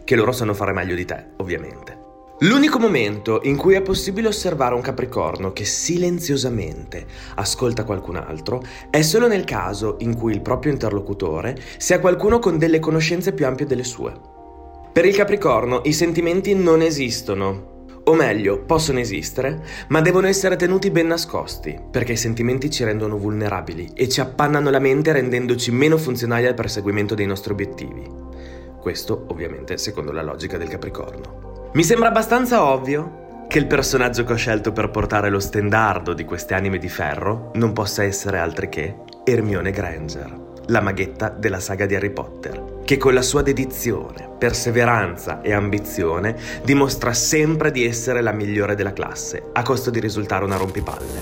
Che 0.03 0.15
loro 0.15 0.31
sanno 0.31 0.53
fare 0.53 0.71
meglio 0.71 0.95
di 0.95 1.03
te, 1.03 1.25
ovviamente. 1.37 2.05
L'unico 2.41 2.79
momento 2.79 3.41
in 3.43 3.57
cui 3.57 3.73
è 3.73 3.81
possibile 3.81 4.27
osservare 4.27 4.75
un 4.75 4.81
Capricorno 4.81 5.53
che 5.53 5.65
silenziosamente 5.65 7.05
ascolta 7.35 7.83
qualcun 7.83 8.15
altro 8.15 8.63
è 8.91 9.01
solo 9.01 9.27
nel 9.27 9.43
caso 9.43 9.95
in 9.99 10.15
cui 10.15 10.33
il 10.33 10.41
proprio 10.41 10.71
interlocutore 10.71 11.57
sia 11.77 11.99
qualcuno 11.99 12.37
con 12.37 12.59
delle 12.59 12.79
conoscenze 12.79 13.33
più 13.33 13.47
ampie 13.47 13.65
delle 13.65 13.83
sue. 13.83 14.13
Per 14.93 15.03
il 15.03 15.15
Capricorno 15.15 15.81
i 15.85 15.93
sentimenti 15.93 16.53
non 16.53 16.81
esistono, 16.81 17.76
o 18.07 18.13
meglio, 18.13 18.59
possono 18.59 18.99
esistere, 18.99 19.61
ma 19.89 19.99
devono 19.99 20.27
essere 20.27 20.55
tenuti 20.55 20.91
ben 20.91 21.07
nascosti, 21.07 21.77
perché 21.91 22.13
i 22.13 22.17
sentimenti 22.17 22.69
ci 22.69 22.85
rendono 22.85 23.17
vulnerabili 23.17 23.91
e 23.93 24.07
ci 24.07 24.21
appannano 24.21 24.69
la 24.69 24.79
mente 24.79 25.11
rendendoci 25.11 25.71
meno 25.71 25.97
funzionali 25.97 26.45
al 26.45 26.53
perseguimento 26.53 27.15
dei 27.15 27.25
nostri 27.25 27.51
obiettivi. 27.51 28.09
Questo, 28.79 29.25
ovviamente, 29.27 29.77
secondo 29.77 30.13
la 30.13 30.23
logica 30.23 30.57
del 30.57 30.69
Capricorno. 30.69 31.69
Mi 31.73 31.83
sembra 31.83 32.07
abbastanza 32.07 32.63
ovvio 32.63 33.45
che 33.49 33.59
il 33.59 33.67
personaggio 33.67 34.23
che 34.23 34.33
ho 34.33 34.37
scelto 34.37 34.71
per 34.71 34.89
portare 34.89 35.29
lo 35.29 35.39
stendardo 35.39 36.13
di 36.13 36.23
queste 36.23 36.53
anime 36.53 36.77
di 36.77 36.89
ferro 36.89 37.51
non 37.55 37.73
possa 37.73 38.03
essere 38.03 38.39
altri 38.39 38.69
che 38.69 38.95
Hermione 39.25 39.71
Granger, 39.71 40.46
la 40.67 40.81
maghetta 40.81 41.29
della 41.29 41.59
saga 41.59 41.85
di 41.85 41.95
Harry 41.95 42.11
Potter 42.11 42.75
che 42.87 42.95
con 42.95 43.13
la 43.13 43.21
sua 43.21 43.41
dedizione, 43.41 44.29
perseveranza 44.39 45.41
e 45.41 45.51
ambizione 45.51 46.61
dimostra 46.63 47.11
sempre 47.11 47.69
di 47.69 47.85
essere 47.85 48.21
la 48.21 48.31
migliore 48.31 48.75
della 48.75 48.93
classe, 48.93 49.49
a 49.51 49.61
costo 49.61 49.89
di 49.89 49.99
risultare 49.99 50.45
una 50.45 50.55
rompipalle. 50.55 51.21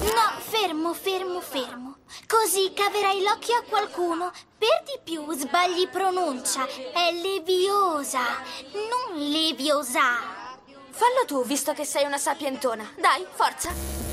No, 0.00 0.38
fermo, 0.40 0.92
fermo, 0.92 1.40
fermo. 1.40 1.96
Così 2.28 2.70
caverai 2.74 3.22
l'occhio 3.22 3.54
a 3.54 3.64
qualcuno. 3.66 4.30
Per 4.58 4.82
di 4.84 5.00
più 5.02 5.24
sbagli 5.32 5.88
pronuncia. 5.90 6.66
È 6.66 7.10
leviosa, 7.12 8.20
non 8.74 9.18
leviosa. 9.18 10.02
Fallo 10.90 11.24
tu, 11.26 11.46
visto 11.46 11.72
che 11.72 11.86
sei 11.86 12.04
una 12.04 12.18
sapientona. 12.18 12.84
Dai, 13.00 13.24
forza. 13.32 14.03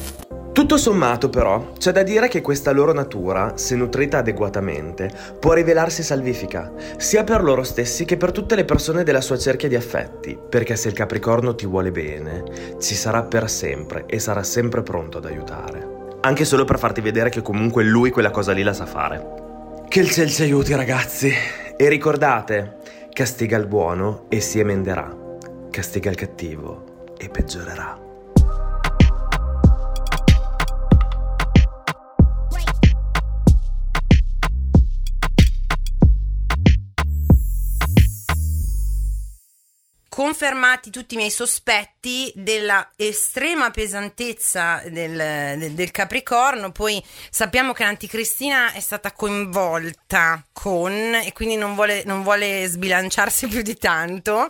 Tutto 0.62 0.78
sommato 0.78 1.28
però, 1.28 1.72
c'è 1.80 1.92
da 1.92 2.04
dire 2.04 2.28
che 2.28 2.42
questa 2.42 2.70
loro 2.70 2.94
natura, 2.94 3.54
se 3.56 3.76
nutrita 3.76 4.20
adeguatamente, 4.20 5.10
può 5.40 5.54
rivelarsi 5.54 6.04
salvifica, 6.04 6.72
sia 6.98 7.24
per 7.24 7.42
loro 7.42 7.64
stessi 7.64 8.06
che 8.06 8.16
per 8.16 8.32
tutte 8.32 8.54
le 8.54 8.64
persone 8.64 9.02
della 9.02 9.22
sua 9.22 9.40
cerchia 9.40 9.68
di 9.68 9.76
affetti, 9.76 10.38
perché 10.38 10.76
se 10.76 10.90
il 10.90 10.94
Capricorno 10.94 11.56
ti 11.56 11.66
vuole 11.66 11.90
bene, 11.90 12.44
ci 12.80 12.94
sarà 12.94 13.24
per 13.24 13.50
sempre 13.50 14.04
e 14.06 14.20
sarà 14.20 14.44
sempre 14.44 14.84
pronto 14.84 15.18
ad 15.18 15.26
aiutare. 15.26 16.20
Anche 16.22 16.46
solo 16.46 16.64
per 16.64 16.78
farti 16.78 17.02
vedere 17.02 17.32
che 17.32 17.42
comunque 17.42 17.84
lui 17.84 18.12
quella 18.12 18.30
cosa 18.30 18.52
lì 18.52 18.62
la 18.62 18.74
sa 18.74 18.86
fare. 18.86 19.82
Che 19.88 20.00
il 20.00 20.12
ciel 20.12 20.30
ci 20.30 20.44
aiuti 20.44 20.76
ragazzi! 20.76 21.34
E 21.76 21.90
ricordate, 21.90 22.78
castiga 23.12 23.58
il 23.58 23.66
buono 23.66 24.26
e 24.30 24.40
si 24.42 24.60
emenderà, 24.60 25.12
castiga 25.72 26.12
il 26.12 26.16
cattivo 26.16 27.14
e 27.18 27.30
peggiorerà. 27.30 28.01
Confermati 40.22 40.92
tutti 40.92 41.16
i 41.16 41.18
miei 41.18 41.32
sospetti 41.32 42.01
della 42.34 42.90
estrema 42.96 43.70
pesantezza 43.70 44.82
del, 44.88 45.58
del, 45.58 45.72
del, 45.74 45.92
Capricorno. 45.92 46.72
Poi 46.72 47.04
sappiamo 47.30 47.74
che 47.74 47.84
l'anticristina 47.84 48.72
è 48.74 48.80
stata 48.80 49.12
coinvolta 49.12 50.44
con 50.52 50.92
e 50.92 51.32
quindi 51.34 51.56
non 51.56 51.76
vuole, 51.76 52.04
non 52.06 52.24
vuole 52.24 52.68
sbilanciarsi 52.68 53.48
più 53.50 53.62
di 53.62 53.76
tanto. 53.76 54.50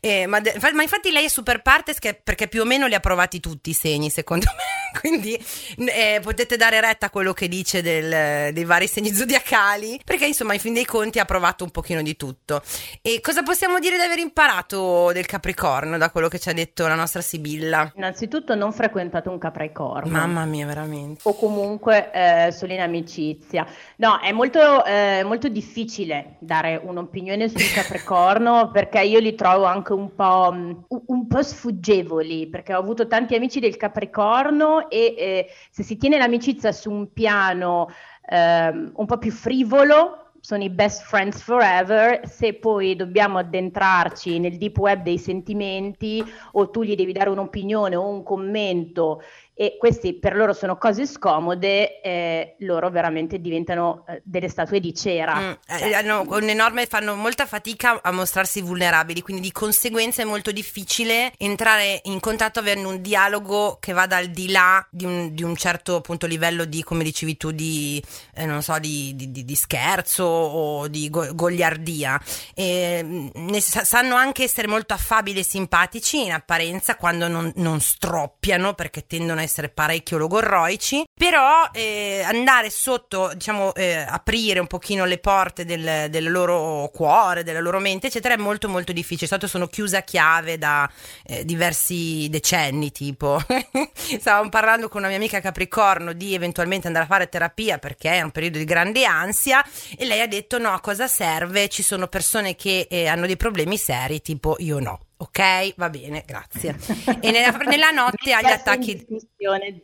Eh, 0.00 0.26
ma, 0.26 0.40
de, 0.40 0.54
ma, 0.72 0.82
infatti 0.82 1.10
lei 1.10 1.24
è 1.24 1.28
super 1.28 1.62
partes 1.62 1.98
perché 2.22 2.48
più 2.48 2.62
o 2.62 2.64
meno 2.64 2.86
li 2.86 2.94
ha 2.94 3.00
provati 3.00 3.40
tutti 3.40 3.70
i 3.70 3.74
segni, 3.74 4.10
secondo 4.10 4.46
me. 4.56 4.78
quindi 5.00 5.38
eh, 5.76 6.18
potete 6.20 6.56
dare 6.56 6.80
retta 6.80 7.06
a 7.06 7.10
quello 7.10 7.32
che 7.32 7.46
dice 7.48 7.80
del, 7.80 8.52
dei 8.52 8.64
vari 8.64 8.88
segni 8.88 9.14
zodiacali, 9.14 10.00
perché 10.04 10.26
insomma, 10.26 10.54
in 10.54 10.60
fin 10.60 10.74
dei 10.74 10.84
conti 10.84 11.18
ha 11.18 11.24
provato 11.24 11.64
un 11.64 11.70
pochino 11.70 12.02
di 12.02 12.16
tutto. 12.16 12.62
E 13.00 13.20
cosa 13.20 13.42
possiamo 13.42 13.78
dire 13.78 13.96
di 13.96 14.02
aver 14.02 14.18
imparato? 14.18 15.10
del 15.12 15.26
Capricorno, 15.26 15.98
da 15.98 16.10
quello 16.10 16.28
che 16.28 16.38
ci 16.38 16.48
ha 16.48 16.52
detto 16.52 16.86
la 16.90 16.96
nostra 16.96 17.20
Sibilla? 17.20 17.92
Innanzitutto 17.96 18.54
non 18.54 18.72
frequentate 18.72 19.28
un 19.28 19.38
Capricorno. 19.38 20.10
Mamma 20.10 20.44
mia, 20.44 20.66
veramente. 20.66 21.20
O 21.24 21.34
comunque 21.34 22.10
eh, 22.12 22.52
solo 22.52 22.72
in 22.72 22.80
amicizia. 22.80 23.66
No, 23.96 24.18
è 24.20 24.32
molto, 24.32 24.84
eh, 24.84 25.22
molto 25.24 25.48
difficile 25.48 26.36
dare 26.40 26.80
un'opinione 26.82 27.48
sul 27.48 27.60
Capricorno 27.72 28.70
perché 28.70 29.00
io 29.02 29.18
li 29.20 29.34
trovo 29.34 29.64
anche 29.64 29.92
un 29.92 30.14
po', 30.14 30.50
mm, 30.52 30.72
un 31.06 31.26
po' 31.26 31.42
sfuggevoli, 31.42 32.48
perché 32.48 32.74
ho 32.74 32.78
avuto 32.78 33.06
tanti 33.06 33.34
amici 33.34 33.60
del 33.60 33.76
Capricorno 33.76 34.90
e 34.90 35.14
eh, 35.16 35.46
se 35.70 35.82
si 35.82 35.96
tiene 35.96 36.18
l'amicizia 36.18 36.72
su 36.72 36.90
un 36.90 37.12
piano 37.12 37.88
ehm, 38.30 38.92
un 38.94 39.06
po' 39.06 39.18
più 39.18 39.30
frivolo, 39.30 40.29
sono 40.40 40.62
i 40.62 40.70
best 40.70 41.02
friends 41.02 41.42
forever, 41.42 42.26
se 42.26 42.54
poi 42.54 42.96
dobbiamo 42.96 43.38
addentrarci 43.38 44.38
nel 44.38 44.56
deep 44.56 44.78
web 44.78 45.02
dei 45.02 45.18
sentimenti 45.18 46.24
o 46.52 46.70
tu 46.70 46.82
gli 46.82 46.94
devi 46.94 47.12
dare 47.12 47.30
un'opinione 47.30 47.94
o 47.94 48.08
un 48.08 48.22
commento 48.22 49.22
e 49.60 49.76
queste 49.78 50.14
per 50.14 50.36
loro 50.36 50.54
sono 50.54 50.78
cose 50.78 51.04
scomode, 51.04 52.00
eh, 52.00 52.54
loro 52.60 52.88
veramente 52.88 53.42
diventano 53.42 54.06
eh, 54.08 54.22
delle 54.24 54.48
statue 54.48 54.80
di 54.80 54.94
cera. 54.94 55.38
Mm, 55.38 55.52
eh, 55.82 55.92
hanno 55.92 56.24
un 56.26 56.48
enorme, 56.48 56.86
fanno 56.86 57.14
molta 57.14 57.44
fatica 57.44 58.00
a 58.00 58.10
mostrarsi 58.10 58.62
vulnerabili, 58.62 59.20
quindi 59.20 59.42
di 59.42 59.52
conseguenza 59.52 60.22
è 60.22 60.24
molto 60.24 60.50
difficile 60.50 61.34
entrare 61.36 62.00
in 62.04 62.20
contatto 62.20 62.60
avendo 62.60 62.88
un 62.88 63.02
dialogo 63.02 63.76
che 63.78 63.92
vada 63.92 64.16
al 64.16 64.28
di 64.28 64.50
là 64.50 64.82
di 64.88 65.04
un, 65.04 65.34
di 65.34 65.42
un 65.42 65.54
certo 65.56 65.96
appunto 65.96 66.26
livello 66.26 66.64
di, 66.64 66.82
come 66.82 67.04
dicevi 67.04 67.36
tu, 67.36 67.50
di, 67.50 68.02
eh, 68.36 68.46
non 68.46 68.62
so, 68.62 68.78
di, 68.78 69.14
di, 69.14 69.44
di, 69.44 69.54
scherzo 69.54 70.24
o 70.24 70.88
di 70.88 71.10
go- 71.10 71.34
gogliardia. 71.34 72.18
E, 72.54 73.02
mm, 73.04 73.28
ne, 73.34 73.60
sanno 73.60 74.14
anche 74.14 74.42
essere 74.42 74.68
molto 74.68 74.94
affabili 74.94 75.40
e 75.40 75.44
simpatici 75.44 76.24
in 76.24 76.32
apparenza 76.32 76.96
quando 76.96 77.28
non, 77.28 77.52
non 77.56 77.78
stroppiano 77.78 78.72
perché 78.72 79.06
tendono 79.06 79.40
a 79.40 79.48
essere 79.50 79.68
parecchio 79.68 80.16
logorroici, 80.16 81.04
però 81.12 81.68
eh, 81.72 82.22
andare 82.24 82.70
sotto, 82.70 83.32
diciamo, 83.34 83.74
eh, 83.74 83.96
aprire 83.96 84.60
un 84.60 84.68
pochino 84.68 85.04
le 85.04 85.18
porte 85.18 85.64
del, 85.64 86.06
del, 86.08 86.30
loro 86.30 86.88
cuore, 86.92 87.42
della 87.42 87.60
loro 87.60 87.80
mente, 87.80 88.06
eccetera, 88.06 88.34
è 88.34 88.38
molto 88.38 88.68
molto 88.68 88.92
difficile. 88.92 89.26
Stato 89.26 89.48
sono 89.48 89.66
chiusa 89.66 89.98
a 89.98 90.02
chiave 90.02 90.56
da 90.56 90.90
eh, 91.26 91.44
diversi 91.44 92.28
decenni, 92.30 92.92
tipo. 92.92 93.40
Stavamo 93.92 94.48
parlando 94.48 94.88
con 94.88 95.00
una 95.00 95.08
mia 95.08 95.18
amica 95.18 95.40
Capricorno 95.40 96.12
di 96.12 96.34
eventualmente 96.34 96.86
andare 96.86 97.04
a 97.04 97.08
fare 97.08 97.28
terapia 97.28 97.78
perché 97.78 98.12
è 98.12 98.22
un 98.22 98.30
periodo 98.30 98.58
di 98.58 98.64
grande 98.64 99.04
ansia 99.04 99.64
e 99.96 100.04
lei 100.04 100.20
ha 100.20 100.28
detto 100.28 100.58
no, 100.58 100.72
a 100.72 100.80
cosa 100.80 101.08
serve? 101.08 101.68
Ci 101.68 101.82
sono 101.82 102.06
persone 102.06 102.54
che 102.54 102.86
eh, 102.88 103.08
hanno 103.08 103.26
dei 103.26 103.36
problemi 103.36 103.76
seri, 103.76 104.22
tipo 104.22 104.54
io 104.58 104.78
no. 104.78 105.00
Ok, 105.22 105.74
va 105.76 105.90
bene, 105.90 106.24
grazie. 106.26 106.74
E 107.20 107.30
nella, 107.30 107.50
nella 107.50 107.90
notte 107.90 108.32
agli 108.32 108.46
attacchi. 108.46 109.06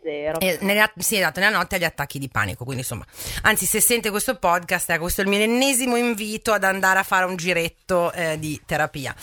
Zero. 0.02 0.40
Eh, 0.40 0.56
nella, 0.62 0.90
sì, 0.96 1.16
esatto, 1.16 1.40
nella 1.40 1.58
notte 1.58 1.76
agli 1.76 1.84
attacchi 1.84 2.18
di 2.18 2.30
panico. 2.30 2.64
Quindi, 2.64 2.80
insomma, 2.80 3.04
anzi, 3.42 3.66
se 3.66 3.82
sente 3.82 4.08
questo 4.08 4.38
podcast, 4.38 4.88
ecco, 4.88 5.02
questo 5.02 5.20
è 5.20 5.24
il 5.24 5.30
mio 5.30 5.40
ennesimo 5.40 5.96
invito 5.96 6.52
ad 6.52 6.64
andare 6.64 7.00
a 7.00 7.02
fare 7.02 7.26
un 7.26 7.36
giretto 7.36 8.12
eh, 8.12 8.38
di 8.38 8.58
terapia. 8.64 9.14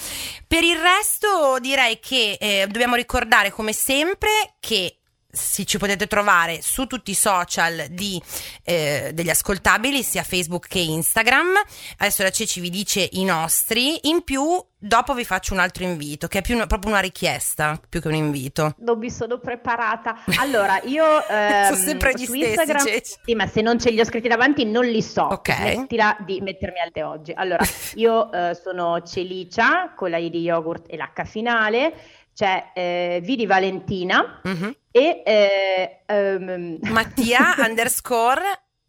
Per 0.45 0.63
il 0.63 0.77
resto, 0.77 1.57
direi 1.59 1.99
che 1.99 2.37
eh, 2.39 2.67
dobbiamo 2.67 2.93
ricordare, 2.93 3.49
come 3.49 3.73
sempre, 3.73 4.53
che 4.59 4.97
sì, 5.35 5.65
ci 5.65 5.79
potete 5.79 6.05
trovare 6.05 6.59
su 6.61 6.85
tutti 6.85 7.09
i 7.09 7.15
social 7.15 7.87
di, 7.89 8.21
eh, 8.63 9.09
degli 9.15 9.31
ascoltabili, 9.31 10.03
sia 10.03 10.21
Facebook 10.21 10.67
che 10.67 10.77
Instagram. 10.77 11.47
Adesso 11.97 12.21
la 12.21 12.29
Ceci 12.29 12.59
vi 12.59 12.69
dice 12.69 13.09
i 13.13 13.23
nostri. 13.23 14.09
In 14.09 14.21
più, 14.23 14.63
dopo 14.77 15.15
vi 15.15 15.25
faccio 15.25 15.53
un 15.53 15.59
altro 15.59 15.85
invito, 15.85 16.27
che 16.27 16.37
è 16.37 16.41
più 16.43 16.53
una, 16.53 16.67
proprio 16.67 16.91
una 16.91 16.99
richiesta, 16.99 17.81
più 17.89 17.99
che 17.99 18.09
un 18.09 18.13
invito. 18.13 18.75
Non 18.77 18.99
mi 18.99 19.09
sono 19.09 19.39
preparata. 19.39 20.23
Allora, 20.37 20.79
io... 20.83 21.01
Ehm, 21.33 21.73
sono 21.73 21.77
sempre 21.77 22.11
gli 22.13 22.25
stessi, 22.25 22.49
Instagram, 22.49 22.85
Ceci. 22.85 23.13
Sì, 23.25 23.33
ma 23.33 23.47
se 23.47 23.61
non 23.61 23.79
ce 23.79 23.89
li 23.89 23.99
ho 23.99 24.05
scritti 24.05 24.27
davanti 24.27 24.65
non 24.65 24.85
li 24.85 25.01
so. 25.01 25.23
Ok. 25.23 25.51
Smettila 25.51 26.15
di 26.19 26.41
mettermi 26.41 26.79
al 26.79 26.91
te 26.91 27.01
oggi. 27.01 27.31
Allora, 27.31 27.63
io 27.95 28.31
eh, 28.31 28.55
sono 28.61 29.01
Celicia, 29.01 29.93
con 29.95 30.11
la 30.11 30.17
I 30.17 30.29
di 30.29 30.41
yogurt 30.41 30.85
e 30.89 30.95
l'H 30.95 31.25
finale 31.25 31.93
c'è 32.33 32.71
eh, 32.73 33.19
Vidi 33.23 33.45
Valentina 33.45 34.41
mm-hmm. 34.47 34.71
e 34.91 35.23
eh, 35.25 36.03
um, 36.07 36.77
Mattia 36.91 37.55
underscore 37.59 38.41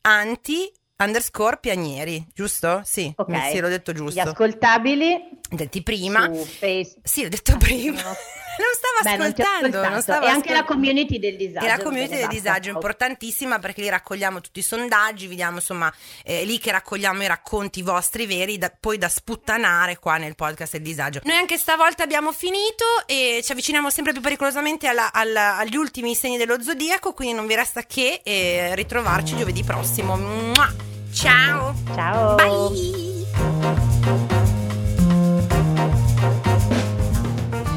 anti 0.02 0.72
underscore 0.96 1.58
pianieri, 1.58 2.26
giusto? 2.32 2.82
Sì, 2.84 3.12
okay. 3.16 3.52
sì, 3.52 3.60
l'ho 3.60 3.68
detto 3.68 3.92
giusto. 3.92 4.20
Gli 4.20 4.26
ascoltabili 4.26 5.28
detti 5.50 5.82
prima. 5.82 6.30
Sì, 6.32 7.22
l'ho 7.22 7.28
detto 7.28 7.56
prima. 7.56 8.00
non 8.58 8.68
stava 8.74 9.00
Beh, 9.02 9.22
ascoltando, 9.22 9.80
non, 9.80 9.92
non 9.92 10.02
stava 10.02 10.26
e 10.26 10.28
anche 10.28 10.52
la 10.52 10.64
community 10.64 11.18
del 11.18 11.36
disagio. 11.36 11.64
E 11.64 11.68
la 11.68 11.78
community 11.78 12.16
del 12.16 12.28
disagio 12.28 12.70
è 12.70 12.72
importantissima 12.72 13.58
perché 13.58 13.80
lì 13.80 13.88
raccogliamo 13.88 14.40
tutti 14.40 14.60
i 14.60 14.62
sondaggi, 14.62 15.26
vediamo 15.26 15.56
insomma, 15.56 15.92
eh, 16.24 16.44
lì 16.44 16.58
che 16.58 16.70
raccogliamo 16.70 17.22
i 17.22 17.26
racconti 17.26 17.82
vostri 17.82 18.26
veri, 18.26 18.58
da, 18.58 18.72
poi 18.78 18.98
da 18.98 19.08
sputtanare 19.08 19.98
qua 19.98 20.16
nel 20.16 20.34
podcast 20.34 20.72
del 20.72 20.82
disagio. 20.82 21.20
Noi 21.24 21.36
anche 21.36 21.58
stavolta 21.58 22.02
abbiamo 22.02 22.32
finito 22.32 22.84
e 23.06 23.40
ci 23.42 23.52
avviciniamo 23.52 23.90
sempre 23.90 24.12
più 24.12 24.20
pericolosamente 24.20 24.86
alla, 24.86 25.12
alla, 25.12 25.56
agli 25.56 25.76
ultimi 25.76 26.14
segni 26.14 26.36
dello 26.36 26.62
zodiaco, 26.62 27.12
quindi 27.12 27.34
non 27.34 27.46
vi 27.46 27.54
resta 27.54 27.82
che 27.82 28.20
eh, 28.22 28.74
ritrovarci 28.74 29.36
giovedì 29.36 29.62
prossimo. 29.62 30.16
Mua! 30.16 30.72
Ciao! 31.12 31.74
Ciao! 31.94 32.34
Bye! 32.34 34.33